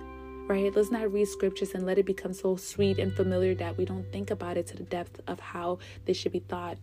right? 0.48 0.76
Let's 0.76 0.92
not 0.92 1.12
read 1.12 1.28
scriptures 1.28 1.74
and 1.74 1.86
let 1.86 1.98
it 1.98 2.06
become 2.06 2.32
so 2.32 2.56
sweet 2.56 3.00
and 3.00 3.12
familiar 3.12 3.56
that 3.56 3.78
we 3.78 3.86
don't 3.86 4.12
think 4.12 4.30
about 4.30 4.58
it 4.58 4.68
to 4.68 4.78
the 4.78 4.84
depth 4.84 5.20
of 5.28 5.40
how 5.40 5.80
they 6.06 6.14
should 6.14 6.32
be 6.32 6.40
thought. 6.40 6.78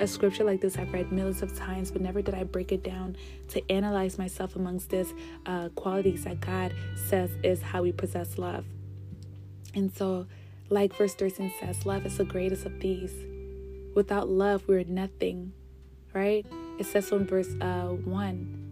A 0.00 0.06
scripture 0.06 0.42
like 0.42 0.60
this 0.60 0.76
I've 0.76 0.92
read 0.92 1.12
millions 1.12 1.42
of 1.42 1.56
times, 1.56 1.92
but 1.92 2.02
never 2.02 2.22
did 2.22 2.34
I 2.34 2.42
break 2.42 2.72
it 2.72 2.82
down 2.82 3.16
to 3.50 3.70
analyze 3.70 4.18
myself 4.18 4.56
amongst 4.56 4.90
this 4.90 5.12
uh, 5.46 5.68
qualities 5.76 6.24
that 6.24 6.40
God 6.40 6.74
says 7.08 7.30
is 7.44 7.62
how 7.62 7.82
we 7.82 7.92
possess 7.92 8.36
love. 8.36 8.64
And 9.74 9.94
so, 9.94 10.26
like 10.68 10.96
verse 10.96 11.14
13 11.14 11.52
says, 11.60 11.86
love 11.86 12.04
is 12.04 12.18
the 12.18 12.24
greatest 12.24 12.66
of 12.66 12.80
these. 12.80 13.12
Without 13.94 14.28
love, 14.28 14.64
we're 14.66 14.84
nothing, 14.84 15.52
right? 16.14 16.46
It 16.78 16.86
says 16.86 17.08
so 17.08 17.16
in 17.16 17.26
verse 17.26 17.54
uh, 17.60 17.88
1 17.88 18.62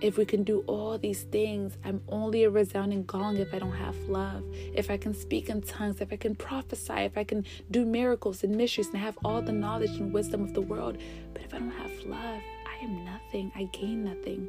if 0.00 0.16
we 0.16 0.24
can 0.24 0.44
do 0.44 0.64
all 0.66 0.96
these 0.96 1.24
things, 1.24 1.76
I'm 1.84 2.00
only 2.08 2.44
a 2.44 2.50
resounding 2.50 3.04
gong 3.04 3.36
if 3.36 3.52
I 3.52 3.58
don't 3.58 3.76
have 3.76 3.96
love. 4.08 4.42
If 4.74 4.90
I 4.90 4.96
can 4.96 5.14
speak 5.14 5.48
in 5.48 5.60
tongues, 5.60 6.00
if 6.00 6.12
I 6.12 6.16
can 6.16 6.34
prophesy, 6.34 7.00
if 7.00 7.18
I 7.18 7.24
can 7.24 7.44
do 7.70 7.84
miracles 7.84 8.42
and 8.42 8.56
mysteries 8.56 8.88
and 8.88 8.98
have 8.98 9.18
all 9.24 9.42
the 9.42 9.52
knowledge 9.52 9.98
and 9.98 10.12
wisdom 10.12 10.42
of 10.42 10.54
the 10.54 10.62
world. 10.62 10.96
But 11.34 11.42
if 11.42 11.52
I 11.52 11.58
don't 11.58 11.70
have 11.72 11.92
love, 12.06 12.40
I 12.66 12.84
am 12.84 13.04
nothing. 13.04 13.52
I 13.54 13.64
gain 13.64 14.04
nothing. 14.04 14.48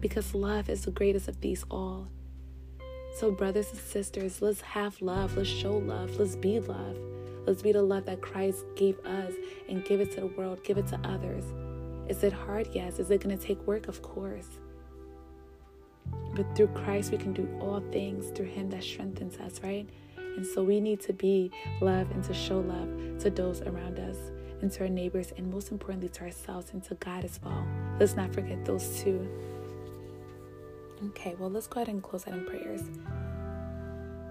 Because 0.00 0.32
love 0.32 0.68
is 0.68 0.84
the 0.84 0.92
greatest 0.92 1.26
of 1.26 1.40
these 1.40 1.64
all. 1.70 2.06
So, 3.16 3.32
brothers 3.32 3.70
and 3.70 3.80
sisters, 3.80 4.40
let's 4.40 4.60
have 4.60 5.02
love. 5.02 5.36
Let's 5.36 5.48
show 5.48 5.78
love. 5.78 6.20
Let's 6.20 6.36
be 6.36 6.60
love. 6.60 6.96
Let's 7.48 7.62
be 7.62 7.72
the 7.72 7.80
love 7.80 8.04
that 8.04 8.20
Christ 8.20 8.66
gave 8.76 8.98
us 9.06 9.32
and 9.70 9.82
give 9.82 10.02
it 10.02 10.12
to 10.12 10.20
the 10.20 10.26
world, 10.26 10.62
give 10.64 10.76
it 10.76 10.86
to 10.88 11.00
others. 11.02 11.44
Is 12.06 12.22
it 12.22 12.30
hard? 12.30 12.68
Yes. 12.74 12.98
Is 12.98 13.10
it 13.10 13.22
going 13.22 13.36
to 13.36 13.42
take 13.42 13.66
work? 13.66 13.88
Of 13.88 14.02
course. 14.02 14.58
But 16.34 16.44
through 16.54 16.66
Christ, 16.68 17.10
we 17.10 17.16
can 17.16 17.32
do 17.32 17.48
all 17.58 17.82
things 17.90 18.36
through 18.36 18.48
Him 18.48 18.68
that 18.68 18.82
strengthens 18.82 19.38
us, 19.38 19.62
right? 19.62 19.88
And 20.18 20.46
so 20.46 20.62
we 20.62 20.78
need 20.78 21.00
to 21.00 21.14
be 21.14 21.50
love 21.80 22.10
and 22.10 22.22
to 22.24 22.34
show 22.34 22.60
love 22.60 23.18
to 23.20 23.30
those 23.30 23.62
around 23.62 23.98
us 23.98 24.18
and 24.60 24.70
to 24.72 24.82
our 24.82 24.90
neighbors, 24.90 25.32
and 25.38 25.50
most 25.50 25.72
importantly, 25.72 26.10
to 26.10 26.24
ourselves 26.24 26.74
and 26.74 26.84
to 26.84 26.96
God 26.96 27.24
as 27.24 27.40
well. 27.42 27.66
Let's 27.98 28.14
not 28.14 28.34
forget 28.34 28.62
those 28.66 29.00
two. 29.00 29.26
Okay, 31.02 31.34
well, 31.38 31.48
let's 31.48 31.66
go 31.66 31.80
ahead 31.80 31.88
and 31.88 32.02
close 32.02 32.28
out 32.28 32.34
in 32.34 32.44
prayers. 32.44 32.82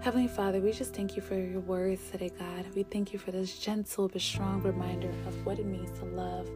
Heavenly 0.02 0.28
Father, 0.28 0.62
we 0.62 0.72
just 0.72 0.94
thank 0.94 1.16
you 1.16 1.22
for 1.22 1.34
your 1.36 1.60
words 1.60 2.02
today, 2.12 2.32
God. 2.38 2.66
We 2.76 2.84
thank 2.84 3.12
you 3.12 3.20
for 3.20 3.32
this 3.32 3.58
gentle 3.58 4.08
but 4.08 4.22
strong 4.22 4.62
reminder 4.62 5.10
of 5.28 5.46
what 5.46 5.60
it 5.60 5.66
means 5.66 5.98
to 6.00 6.06
love, 6.06 6.48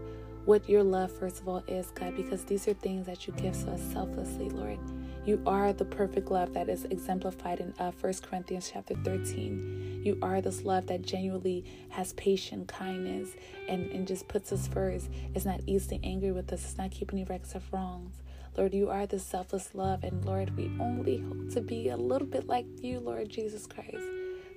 what 0.45 0.69
your 0.69 0.84
love, 0.84 1.12
first 1.12 1.41
of 1.41 1.49
all, 1.49 1.63
is, 1.67 1.88
God, 1.91 2.15
because 2.15 2.45
these 2.45 2.67
are 2.67 2.73
things 2.73 3.08
that 3.08 3.27
you 3.27 3.34
give 3.34 3.54
to 3.63 3.71
us 3.71 3.82
selflessly, 3.91 4.49
Lord. 4.49 4.80
You 5.25 5.41
are 5.45 5.73
the 5.73 5.86
perfect 5.86 6.32
love 6.32 6.54
that 6.54 6.69
is 6.69 6.86
exemplified 6.86 7.60
in 7.60 7.73
uh, 7.80 7.91
1 7.99 8.13
Corinthians 8.21 8.71
chapter 8.71 8.93
13. 9.04 10.01
You 10.06 10.17
are 10.21 10.39
this 10.39 10.63
love 10.63 10.88
that 10.88 11.01
genuinely 11.01 11.65
has 11.89 12.13
patience, 12.13 12.71
kindness, 12.71 13.30
and, 13.67 13.91
and 13.91 14.08
just 14.08 14.27
puts 14.27 14.54
us 14.54 14.67
first. 14.67 15.10
It's 15.36 15.45
not 15.45 15.62
easily 15.65 15.99
angry 16.04 16.32
with 16.32 16.54
us. 16.54 16.63
It's 16.63 16.77
not 16.77 16.91
keeping 16.91 17.19
any 17.19 17.27
records 17.27 17.56
of 17.56 17.63
wrongs. 17.73 18.15
Lord, 18.57 18.73
you 18.73 18.89
are 18.89 19.05
the 19.05 19.19
selfless 19.19 19.73
love. 19.73 20.03
And 20.03 20.25
Lord, 20.25 20.55
we 20.57 20.71
only 20.79 21.19
hope 21.19 21.49
to 21.51 21.61
be 21.61 21.89
a 21.89 21.97
little 21.97 22.27
bit 22.27 22.47
like 22.47 22.65
you, 22.81 22.99
Lord 22.99 23.29
Jesus 23.29 23.65
Christ. 23.67 24.03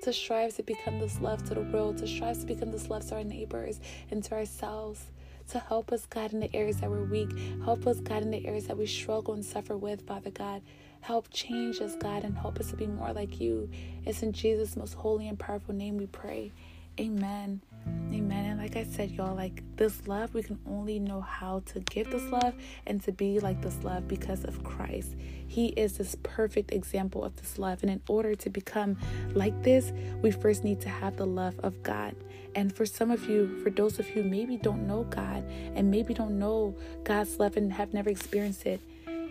To 0.02 0.12
strive 0.12 0.54
to 0.56 0.62
become 0.62 0.98
this 0.98 1.20
love 1.20 1.44
to 1.44 1.54
the 1.54 1.62
world, 1.62 1.98
to 1.98 2.06
strive 2.06 2.38
to 2.40 2.46
become 2.46 2.72
this 2.72 2.90
love 2.90 3.06
to 3.08 3.16
our 3.16 3.24
neighbors 3.24 3.80
and 4.10 4.22
to 4.24 4.34
ourselves. 4.34 5.06
To 5.50 5.58
help 5.58 5.92
us, 5.92 6.06
God, 6.06 6.32
in 6.32 6.40
the 6.40 6.54
areas 6.54 6.78
that 6.78 6.90
we're 6.90 7.04
weak. 7.04 7.30
Help 7.64 7.86
us, 7.86 8.00
God, 8.00 8.22
in 8.22 8.30
the 8.30 8.46
areas 8.46 8.66
that 8.66 8.78
we 8.78 8.86
struggle 8.86 9.34
and 9.34 9.44
suffer 9.44 9.76
with, 9.76 10.06
Father 10.06 10.30
God. 10.30 10.62
Help 11.02 11.28
change 11.30 11.80
us, 11.82 11.94
God, 11.96 12.24
and 12.24 12.36
help 12.36 12.58
us 12.58 12.70
to 12.70 12.76
be 12.76 12.86
more 12.86 13.12
like 13.12 13.40
you. 13.40 13.68
It's 14.06 14.22
in 14.22 14.32
Jesus' 14.32 14.74
most 14.74 14.94
holy 14.94 15.28
and 15.28 15.38
powerful 15.38 15.74
name 15.74 15.98
we 15.98 16.06
pray. 16.06 16.50
Amen. 16.98 17.60
Amen. 17.86 18.44
And 18.46 18.60
like 18.60 18.76
I 18.76 18.84
said, 18.84 19.10
y'all, 19.10 19.34
like 19.34 19.62
this 19.76 20.06
love, 20.06 20.34
we 20.34 20.42
can 20.42 20.58
only 20.66 20.98
know 20.98 21.20
how 21.20 21.62
to 21.66 21.80
give 21.80 22.10
this 22.10 22.22
love 22.30 22.54
and 22.86 23.02
to 23.02 23.12
be 23.12 23.40
like 23.40 23.60
this 23.60 23.76
love 23.82 24.06
because 24.06 24.44
of 24.44 24.62
Christ. 24.62 25.16
He 25.46 25.68
is 25.68 25.98
this 25.98 26.16
perfect 26.22 26.72
example 26.72 27.24
of 27.24 27.36
this 27.36 27.58
love. 27.58 27.82
And 27.82 27.90
in 27.90 28.00
order 28.08 28.34
to 28.34 28.50
become 28.50 28.96
like 29.34 29.62
this, 29.62 29.92
we 30.22 30.30
first 30.30 30.64
need 30.64 30.80
to 30.82 30.88
have 30.88 31.16
the 31.16 31.26
love 31.26 31.58
of 31.60 31.82
God. 31.82 32.14
And 32.54 32.74
for 32.74 32.86
some 32.86 33.10
of 33.10 33.28
you, 33.28 33.60
for 33.62 33.70
those 33.70 33.98
of 33.98 34.14
you 34.14 34.22
maybe 34.22 34.56
don't 34.56 34.86
know 34.86 35.04
God 35.04 35.44
and 35.74 35.90
maybe 35.90 36.14
don't 36.14 36.38
know 36.38 36.76
God's 37.02 37.38
love 37.38 37.56
and 37.56 37.72
have 37.72 37.92
never 37.92 38.10
experienced 38.10 38.64
it, 38.64 38.80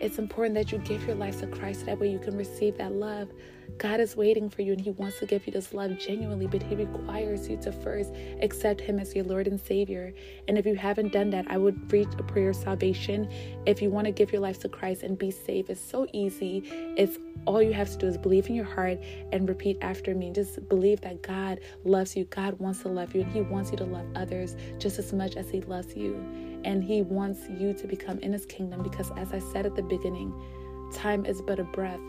it's 0.03 0.19
important 0.19 0.53
that 0.55 0.69
you 0.73 0.79
give 0.79 1.07
your 1.07 1.15
life 1.15 1.39
to 1.39 1.47
Christ. 1.47 1.85
That 1.85 1.97
way 1.97 2.11
you 2.11 2.19
can 2.19 2.35
receive 2.35 2.77
that 2.77 2.91
love. 2.91 3.29
God 3.77 4.01
is 4.01 4.17
waiting 4.17 4.49
for 4.49 4.61
you 4.61 4.73
and 4.73 4.81
He 4.81 4.91
wants 4.91 5.19
to 5.19 5.25
give 5.25 5.47
you 5.47 5.53
this 5.53 5.73
love 5.73 5.97
genuinely, 5.97 6.45
but 6.45 6.61
He 6.61 6.75
requires 6.75 7.47
you 7.47 7.55
to 7.61 7.71
first 7.71 8.11
accept 8.41 8.81
Him 8.81 8.99
as 8.99 9.15
your 9.15 9.23
Lord 9.23 9.47
and 9.47 9.57
Savior. 9.57 10.13
And 10.49 10.57
if 10.57 10.65
you 10.65 10.75
haven't 10.75 11.13
done 11.13 11.29
that, 11.29 11.49
I 11.49 11.57
would 11.57 11.89
read 11.89 12.09
a 12.19 12.23
prayer 12.23 12.49
of 12.49 12.57
salvation. 12.57 13.31
If 13.65 13.81
you 13.81 13.89
want 13.89 14.03
to 14.05 14.11
give 14.11 14.33
your 14.33 14.41
life 14.41 14.59
to 14.59 14.69
Christ 14.69 15.03
and 15.03 15.17
be 15.17 15.31
saved, 15.31 15.69
it's 15.69 15.79
so 15.79 16.05
easy. 16.11 16.63
It's 16.97 17.17
all 17.45 17.61
you 17.61 17.71
have 17.71 17.89
to 17.91 17.97
do 17.97 18.07
is 18.07 18.17
believe 18.17 18.49
in 18.49 18.55
your 18.55 18.65
heart 18.65 18.99
and 19.31 19.47
repeat 19.47 19.77
after 19.81 20.13
me. 20.13 20.31
Just 20.31 20.67
believe 20.67 20.99
that 21.01 21.21
God 21.21 21.61
loves 21.85 22.13
you. 22.13 22.25
God 22.25 22.59
wants 22.59 22.81
to 22.81 22.89
love 22.89 23.15
you, 23.15 23.21
and 23.21 23.31
He 23.31 23.39
wants 23.39 23.71
you 23.71 23.77
to 23.77 23.85
love 23.85 24.05
others 24.15 24.57
just 24.79 24.99
as 24.99 25.13
much 25.13 25.37
as 25.37 25.49
He 25.49 25.61
loves 25.61 25.95
you 25.95 26.52
and 26.63 26.83
He 26.83 27.01
wants 27.01 27.41
you 27.49 27.73
to 27.73 27.87
become 27.87 28.19
in 28.19 28.33
His 28.33 28.45
kingdom 28.45 28.83
because, 28.83 29.11
as 29.17 29.33
I 29.33 29.39
said 29.39 29.65
at 29.65 29.75
the 29.75 29.83
beginning, 29.83 30.33
time 30.93 31.25
is 31.25 31.41
but 31.41 31.59
a 31.59 31.63
breath. 31.63 31.99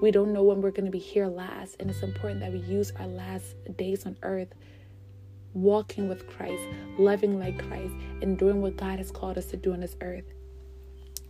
We 0.00 0.10
don't 0.10 0.32
know 0.32 0.42
when 0.42 0.62
we're 0.62 0.70
going 0.70 0.86
to 0.86 0.90
be 0.90 0.98
here 0.98 1.26
last, 1.26 1.76
and 1.78 1.90
it's 1.90 2.02
important 2.02 2.40
that 2.40 2.52
we 2.52 2.60
use 2.60 2.92
our 2.98 3.06
last 3.06 3.54
days 3.76 4.06
on 4.06 4.16
earth 4.22 4.54
walking 5.52 6.08
with 6.08 6.28
Christ, 6.28 6.62
loving 6.98 7.38
like 7.38 7.66
Christ, 7.66 7.94
and 8.22 8.38
doing 8.38 8.62
what 8.62 8.76
God 8.76 8.98
has 8.98 9.10
called 9.10 9.36
us 9.36 9.46
to 9.46 9.56
do 9.56 9.72
on 9.72 9.80
this 9.80 9.96
earth. 10.00 10.24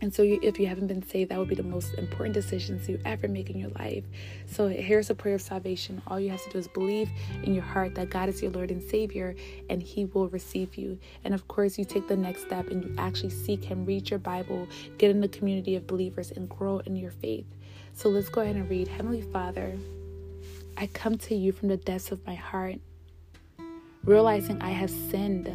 And 0.01 0.11
so, 0.11 0.23
you, 0.23 0.39
if 0.41 0.59
you 0.59 0.65
haven't 0.65 0.87
been 0.87 1.03
saved, 1.03 1.29
that 1.29 1.37
would 1.37 1.47
be 1.47 1.55
the 1.55 1.61
most 1.61 1.93
important 1.93 2.33
decisions 2.33 2.89
you 2.89 2.99
ever 3.05 3.27
make 3.27 3.51
in 3.51 3.59
your 3.59 3.69
life. 3.69 4.03
So, 4.47 4.67
here's 4.67 5.11
a 5.11 5.15
prayer 5.15 5.35
of 5.35 5.41
salvation. 5.41 6.01
All 6.07 6.19
you 6.19 6.31
have 6.31 6.43
to 6.43 6.49
do 6.49 6.57
is 6.57 6.67
believe 6.67 7.09
in 7.43 7.53
your 7.53 7.63
heart 7.63 7.93
that 7.95 8.09
God 8.09 8.27
is 8.27 8.41
your 8.41 8.51
Lord 8.51 8.71
and 8.71 8.81
Savior, 8.81 9.35
and 9.69 9.81
He 9.81 10.05
will 10.05 10.27
receive 10.29 10.75
you. 10.75 10.97
And 11.23 11.35
of 11.35 11.47
course, 11.47 11.77
you 11.77 11.85
take 11.85 12.07
the 12.07 12.17
next 12.17 12.41
step 12.41 12.69
and 12.69 12.83
you 12.83 12.95
actually 12.97 13.29
seek 13.29 13.63
Him, 13.63 13.85
read 13.85 14.09
your 14.09 14.19
Bible, 14.19 14.67
get 14.97 15.11
in 15.11 15.21
the 15.21 15.27
community 15.27 15.75
of 15.75 15.85
believers, 15.85 16.31
and 16.31 16.49
grow 16.49 16.79
in 16.79 16.95
your 16.95 17.11
faith. 17.11 17.45
So, 17.93 18.09
let's 18.09 18.29
go 18.29 18.41
ahead 18.41 18.55
and 18.55 18.67
read 18.67 18.87
Heavenly 18.87 19.21
Father, 19.21 19.77
I 20.77 20.87
come 20.87 21.17
to 21.19 21.35
you 21.35 21.51
from 21.51 21.67
the 21.67 21.77
depths 21.77 22.11
of 22.11 22.25
my 22.25 22.33
heart, 22.33 22.77
realizing 24.03 24.59
I 24.63 24.71
have 24.71 24.89
sinned. 24.89 25.47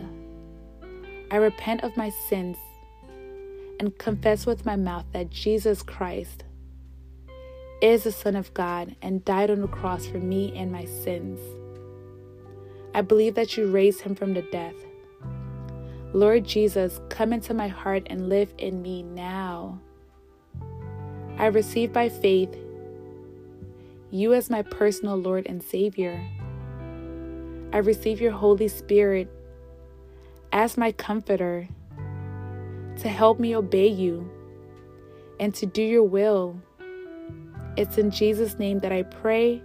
I 1.32 1.36
repent 1.36 1.82
of 1.82 1.96
my 1.96 2.10
sins 2.28 2.56
and 3.78 3.98
confess 3.98 4.46
with 4.46 4.64
my 4.64 4.76
mouth 4.76 5.04
that 5.12 5.30
Jesus 5.30 5.82
Christ 5.82 6.44
is 7.82 8.04
the 8.04 8.12
Son 8.12 8.36
of 8.36 8.54
God 8.54 8.96
and 9.02 9.24
died 9.24 9.50
on 9.50 9.60
the 9.60 9.68
cross 9.68 10.06
for 10.06 10.18
me 10.18 10.56
and 10.56 10.72
my 10.72 10.84
sins. 10.84 11.38
I 12.94 13.02
believe 13.02 13.34
that 13.34 13.56
you 13.56 13.70
raised 13.70 14.00
him 14.00 14.14
from 14.14 14.32
the 14.34 14.42
death. 14.42 14.74
Lord 16.12 16.44
Jesus, 16.44 17.00
come 17.10 17.32
into 17.32 17.52
my 17.52 17.68
heart 17.68 18.06
and 18.06 18.28
live 18.28 18.54
in 18.56 18.80
me 18.80 19.02
now. 19.02 19.78
I 21.38 21.46
receive 21.46 21.92
by 21.92 22.08
faith 22.08 22.56
you 24.10 24.32
as 24.32 24.48
my 24.48 24.62
personal 24.62 25.16
Lord 25.16 25.46
and 25.46 25.62
Savior. 25.62 26.18
I 27.72 27.78
receive 27.78 28.20
your 28.20 28.32
Holy 28.32 28.68
Spirit 28.68 29.28
as 30.52 30.78
my 30.78 30.92
comforter 30.92 31.68
to 32.96 33.08
help 33.08 33.38
me 33.38 33.54
obey 33.54 33.88
you 33.88 34.28
and 35.40 35.54
to 35.54 35.66
do 35.66 35.82
your 35.82 36.04
will. 36.04 36.60
It's 37.76 37.98
in 37.98 38.10
Jesus' 38.10 38.58
name 38.58 38.78
that 38.80 38.92
I 38.92 39.02
pray, 39.02 39.62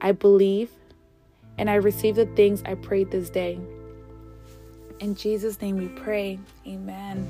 I 0.00 0.12
believe, 0.12 0.70
and 1.58 1.70
I 1.70 1.74
receive 1.74 2.16
the 2.16 2.26
things 2.26 2.62
I 2.66 2.74
prayed 2.74 3.10
this 3.10 3.30
day. 3.30 3.58
In 5.00 5.14
Jesus' 5.14 5.60
name 5.62 5.76
we 5.76 5.88
pray. 5.88 6.38
Amen. 6.66 7.26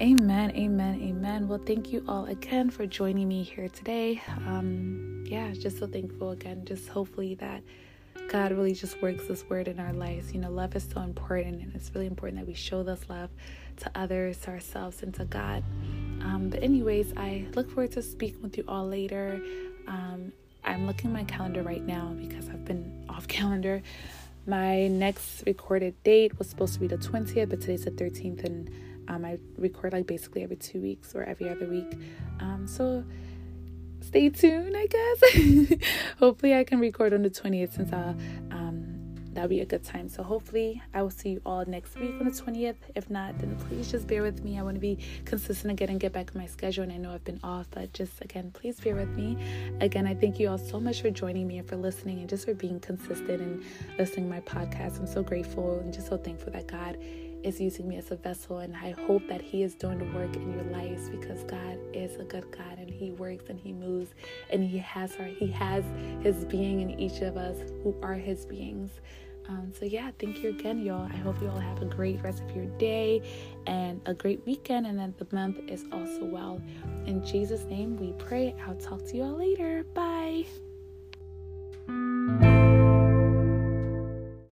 Amen, 0.00 0.50
amen, 0.56 1.00
amen. 1.02 1.48
Well, 1.48 1.60
thank 1.64 1.92
you 1.92 2.04
all 2.08 2.26
again 2.26 2.70
for 2.70 2.86
joining 2.86 3.28
me 3.28 3.42
here 3.42 3.68
today. 3.68 4.20
Um, 4.46 5.24
yeah, 5.26 5.52
just 5.52 5.78
so 5.78 5.86
thankful 5.86 6.30
again. 6.30 6.64
Just 6.64 6.88
hopefully 6.88 7.34
that 7.36 7.62
God 8.28 8.52
really 8.52 8.74
just 8.74 9.00
works 9.02 9.26
this 9.26 9.44
word 9.48 9.68
in 9.68 9.78
our 9.78 9.92
lives. 9.92 10.32
You 10.32 10.40
know, 10.40 10.50
love 10.50 10.74
is 10.76 10.86
so 10.92 11.00
important, 11.00 11.62
and 11.62 11.74
it's 11.74 11.90
really 11.94 12.06
important 12.06 12.38
that 12.40 12.46
we 12.46 12.54
show 12.54 12.82
this 12.82 13.08
love 13.08 13.30
to 13.78 13.90
others, 13.94 14.38
to 14.38 14.50
ourselves, 14.50 15.02
and 15.02 15.14
to 15.14 15.24
God. 15.24 15.62
Um, 16.20 16.48
but, 16.50 16.62
anyways, 16.62 17.12
I 17.16 17.46
look 17.54 17.68
forward 17.70 17.92
to 17.92 18.02
speaking 18.02 18.42
with 18.42 18.56
you 18.56 18.64
all 18.66 18.86
later. 18.86 19.40
Um, 19.86 20.32
I'm 20.64 20.86
looking 20.86 21.12
my 21.12 21.24
calendar 21.24 21.62
right 21.62 21.82
now 21.82 22.14
because 22.16 22.48
I've 22.48 22.64
been 22.64 23.04
off 23.08 23.28
calendar. 23.28 23.82
My 24.46 24.88
next 24.88 25.42
recorded 25.46 25.94
date 26.02 26.38
was 26.38 26.48
supposed 26.48 26.74
to 26.74 26.80
be 26.80 26.86
the 26.86 26.98
20th, 26.98 27.48
but 27.48 27.60
today's 27.60 27.84
the 27.84 27.90
13th, 27.90 28.44
and 28.44 28.70
um, 29.08 29.24
I 29.24 29.38
record 29.58 29.92
like 29.92 30.06
basically 30.06 30.42
every 30.42 30.56
two 30.56 30.80
weeks 30.80 31.14
or 31.14 31.22
every 31.24 31.48
other 31.48 31.66
week. 31.66 31.98
Um, 32.40 32.66
so 32.66 33.04
stay 34.06 34.28
tuned, 34.28 34.76
I 34.76 34.86
guess. 34.86 35.72
hopefully, 36.18 36.54
I 36.54 36.64
can 36.64 36.80
record 36.80 37.12
on 37.12 37.22
the 37.22 37.30
20th 37.30 37.74
since 37.74 37.92
I, 37.92 38.14
um, 38.50 39.14
that'll 39.32 39.48
be 39.48 39.60
a 39.60 39.66
good 39.66 39.84
time. 39.84 40.08
So, 40.08 40.22
hopefully, 40.22 40.82
I 40.92 41.02
will 41.02 41.10
see 41.10 41.30
you 41.30 41.42
all 41.44 41.64
next 41.66 41.98
week 41.98 42.14
on 42.20 42.26
the 42.26 42.30
20th. 42.30 42.76
If 42.94 43.10
not, 43.10 43.38
then 43.38 43.56
please 43.56 43.90
just 43.90 44.06
bear 44.06 44.22
with 44.22 44.44
me. 44.44 44.58
I 44.58 44.62
want 44.62 44.76
to 44.76 44.80
be 44.80 44.98
consistent 45.24 45.72
again 45.72 45.90
and 45.90 45.98
get 45.98 46.12
back 46.12 46.30
on 46.34 46.40
my 46.40 46.46
schedule. 46.46 46.84
And 46.84 46.92
I 46.92 46.96
know 46.96 47.12
I've 47.12 47.24
been 47.24 47.40
off, 47.42 47.66
but 47.70 47.92
just 47.92 48.20
again, 48.20 48.50
please 48.52 48.78
bear 48.80 48.94
with 48.94 49.10
me. 49.16 49.36
Again, 49.80 50.06
I 50.06 50.14
thank 50.14 50.38
you 50.38 50.48
all 50.48 50.58
so 50.58 50.78
much 50.78 51.02
for 51.02 51.10
joining 51.10 51.46
me 51.46 51.58
and 51.58 51.68
for 51.68 51.76
listening 51.76 52.20
and 52.20 52.28
just 52.28 52.44
for 52.46 52.54
being 52.54 52.80
consistent 52.80 53.40
and 53.40 53.64
listening 53.98 54.26
to 54.26 54.30
my 54.30 54.40
podcast. 54.40 54.98
I'm 54.98 55.06
so 55.06 55.22
grateful 55.22 55.78
and 55.80 55.92
just 55.92 56.08
so 56.08 56.16
thankful 56.16 56.52
that 56.52 56.66
God 56.66 56.98
is 57.44 57.60
using 57.60 57.86
me 57.86 57.96
as 57.96 58.10
a 58.10 58.16
vessel 58.16 58.58
and 58.58 58.74
I 58.74 58.92
hope 59.06 59.26
that 59.28 59.42
he 59.42 59.62
is 59.62 59.74
doing 59.74 59.98
the 59.98 60.16
work 60.16 60.34
in 60.34 60.52
your 60.52 60.64
lives 60.64 61.08
because 61.10 61.44
God 61.44 61.78
is 61.92 62.16
a 62.16 62.24
good 62.24 62.50
God 62.50 62.78
and 62.78 62.90
he 62.90 63.10
works 63.12 63.44
and 63.50 63.60
he 63.60 63.72
moves 63.72 64.14
and 64.50 64.64
he 64.64 64.78
has 64.78 65.14
our 65.18 65.26
he 65.26 65.46
has 65.48 65.84
his 66.22 66.44
being 66.46 66.80
in 66.80 66.98
each 66.98 67.20
of 67.20 67.36
us 67.36 67.56
who 67.82 67.94
are 68.02 68.14
his 68.14 68.46
beings. 68.46 68.90
Um, 69.46 69.72
so 69.78 69.84
yeah, 69.84 70.10
thank 70.18 70.42
you 70.42 70.48
again, 70.50 70.82
y'all. 70.82 71.06
I 71.12 71.16
hope 71.16 71.40
you 71.42 71.48
all 71.48 71.58
have 71.58 71.82
a 71.82 71.84
great 71.84 72.22
rest 72.22 72.42
of 72.42 72.56
your 72.56 72.64
day 72.78 73.20
and 73.66 74.00
a 74.06 74.14
great 74.14 74.44
weekend 74.46 74.86
and 74.86 74.98
that 74.98 75.18
the 75.18 75.36
month 75.36 75.58
is 75.68 75.84
also 75.92 76.24
well. 76.24 76.62
In 77.06 77.24
Jesus' 77.24 77.64
name 77.64 77.96
we 77.98 78.12
pray. 78.12 78.54
I'll 78.66 78.74
talk 78.76 79.04
to 79.06 79.16
you 79.16 79.22
all 79.24 79.36
later. 79.36 79.84
Bye. 79.94 80.46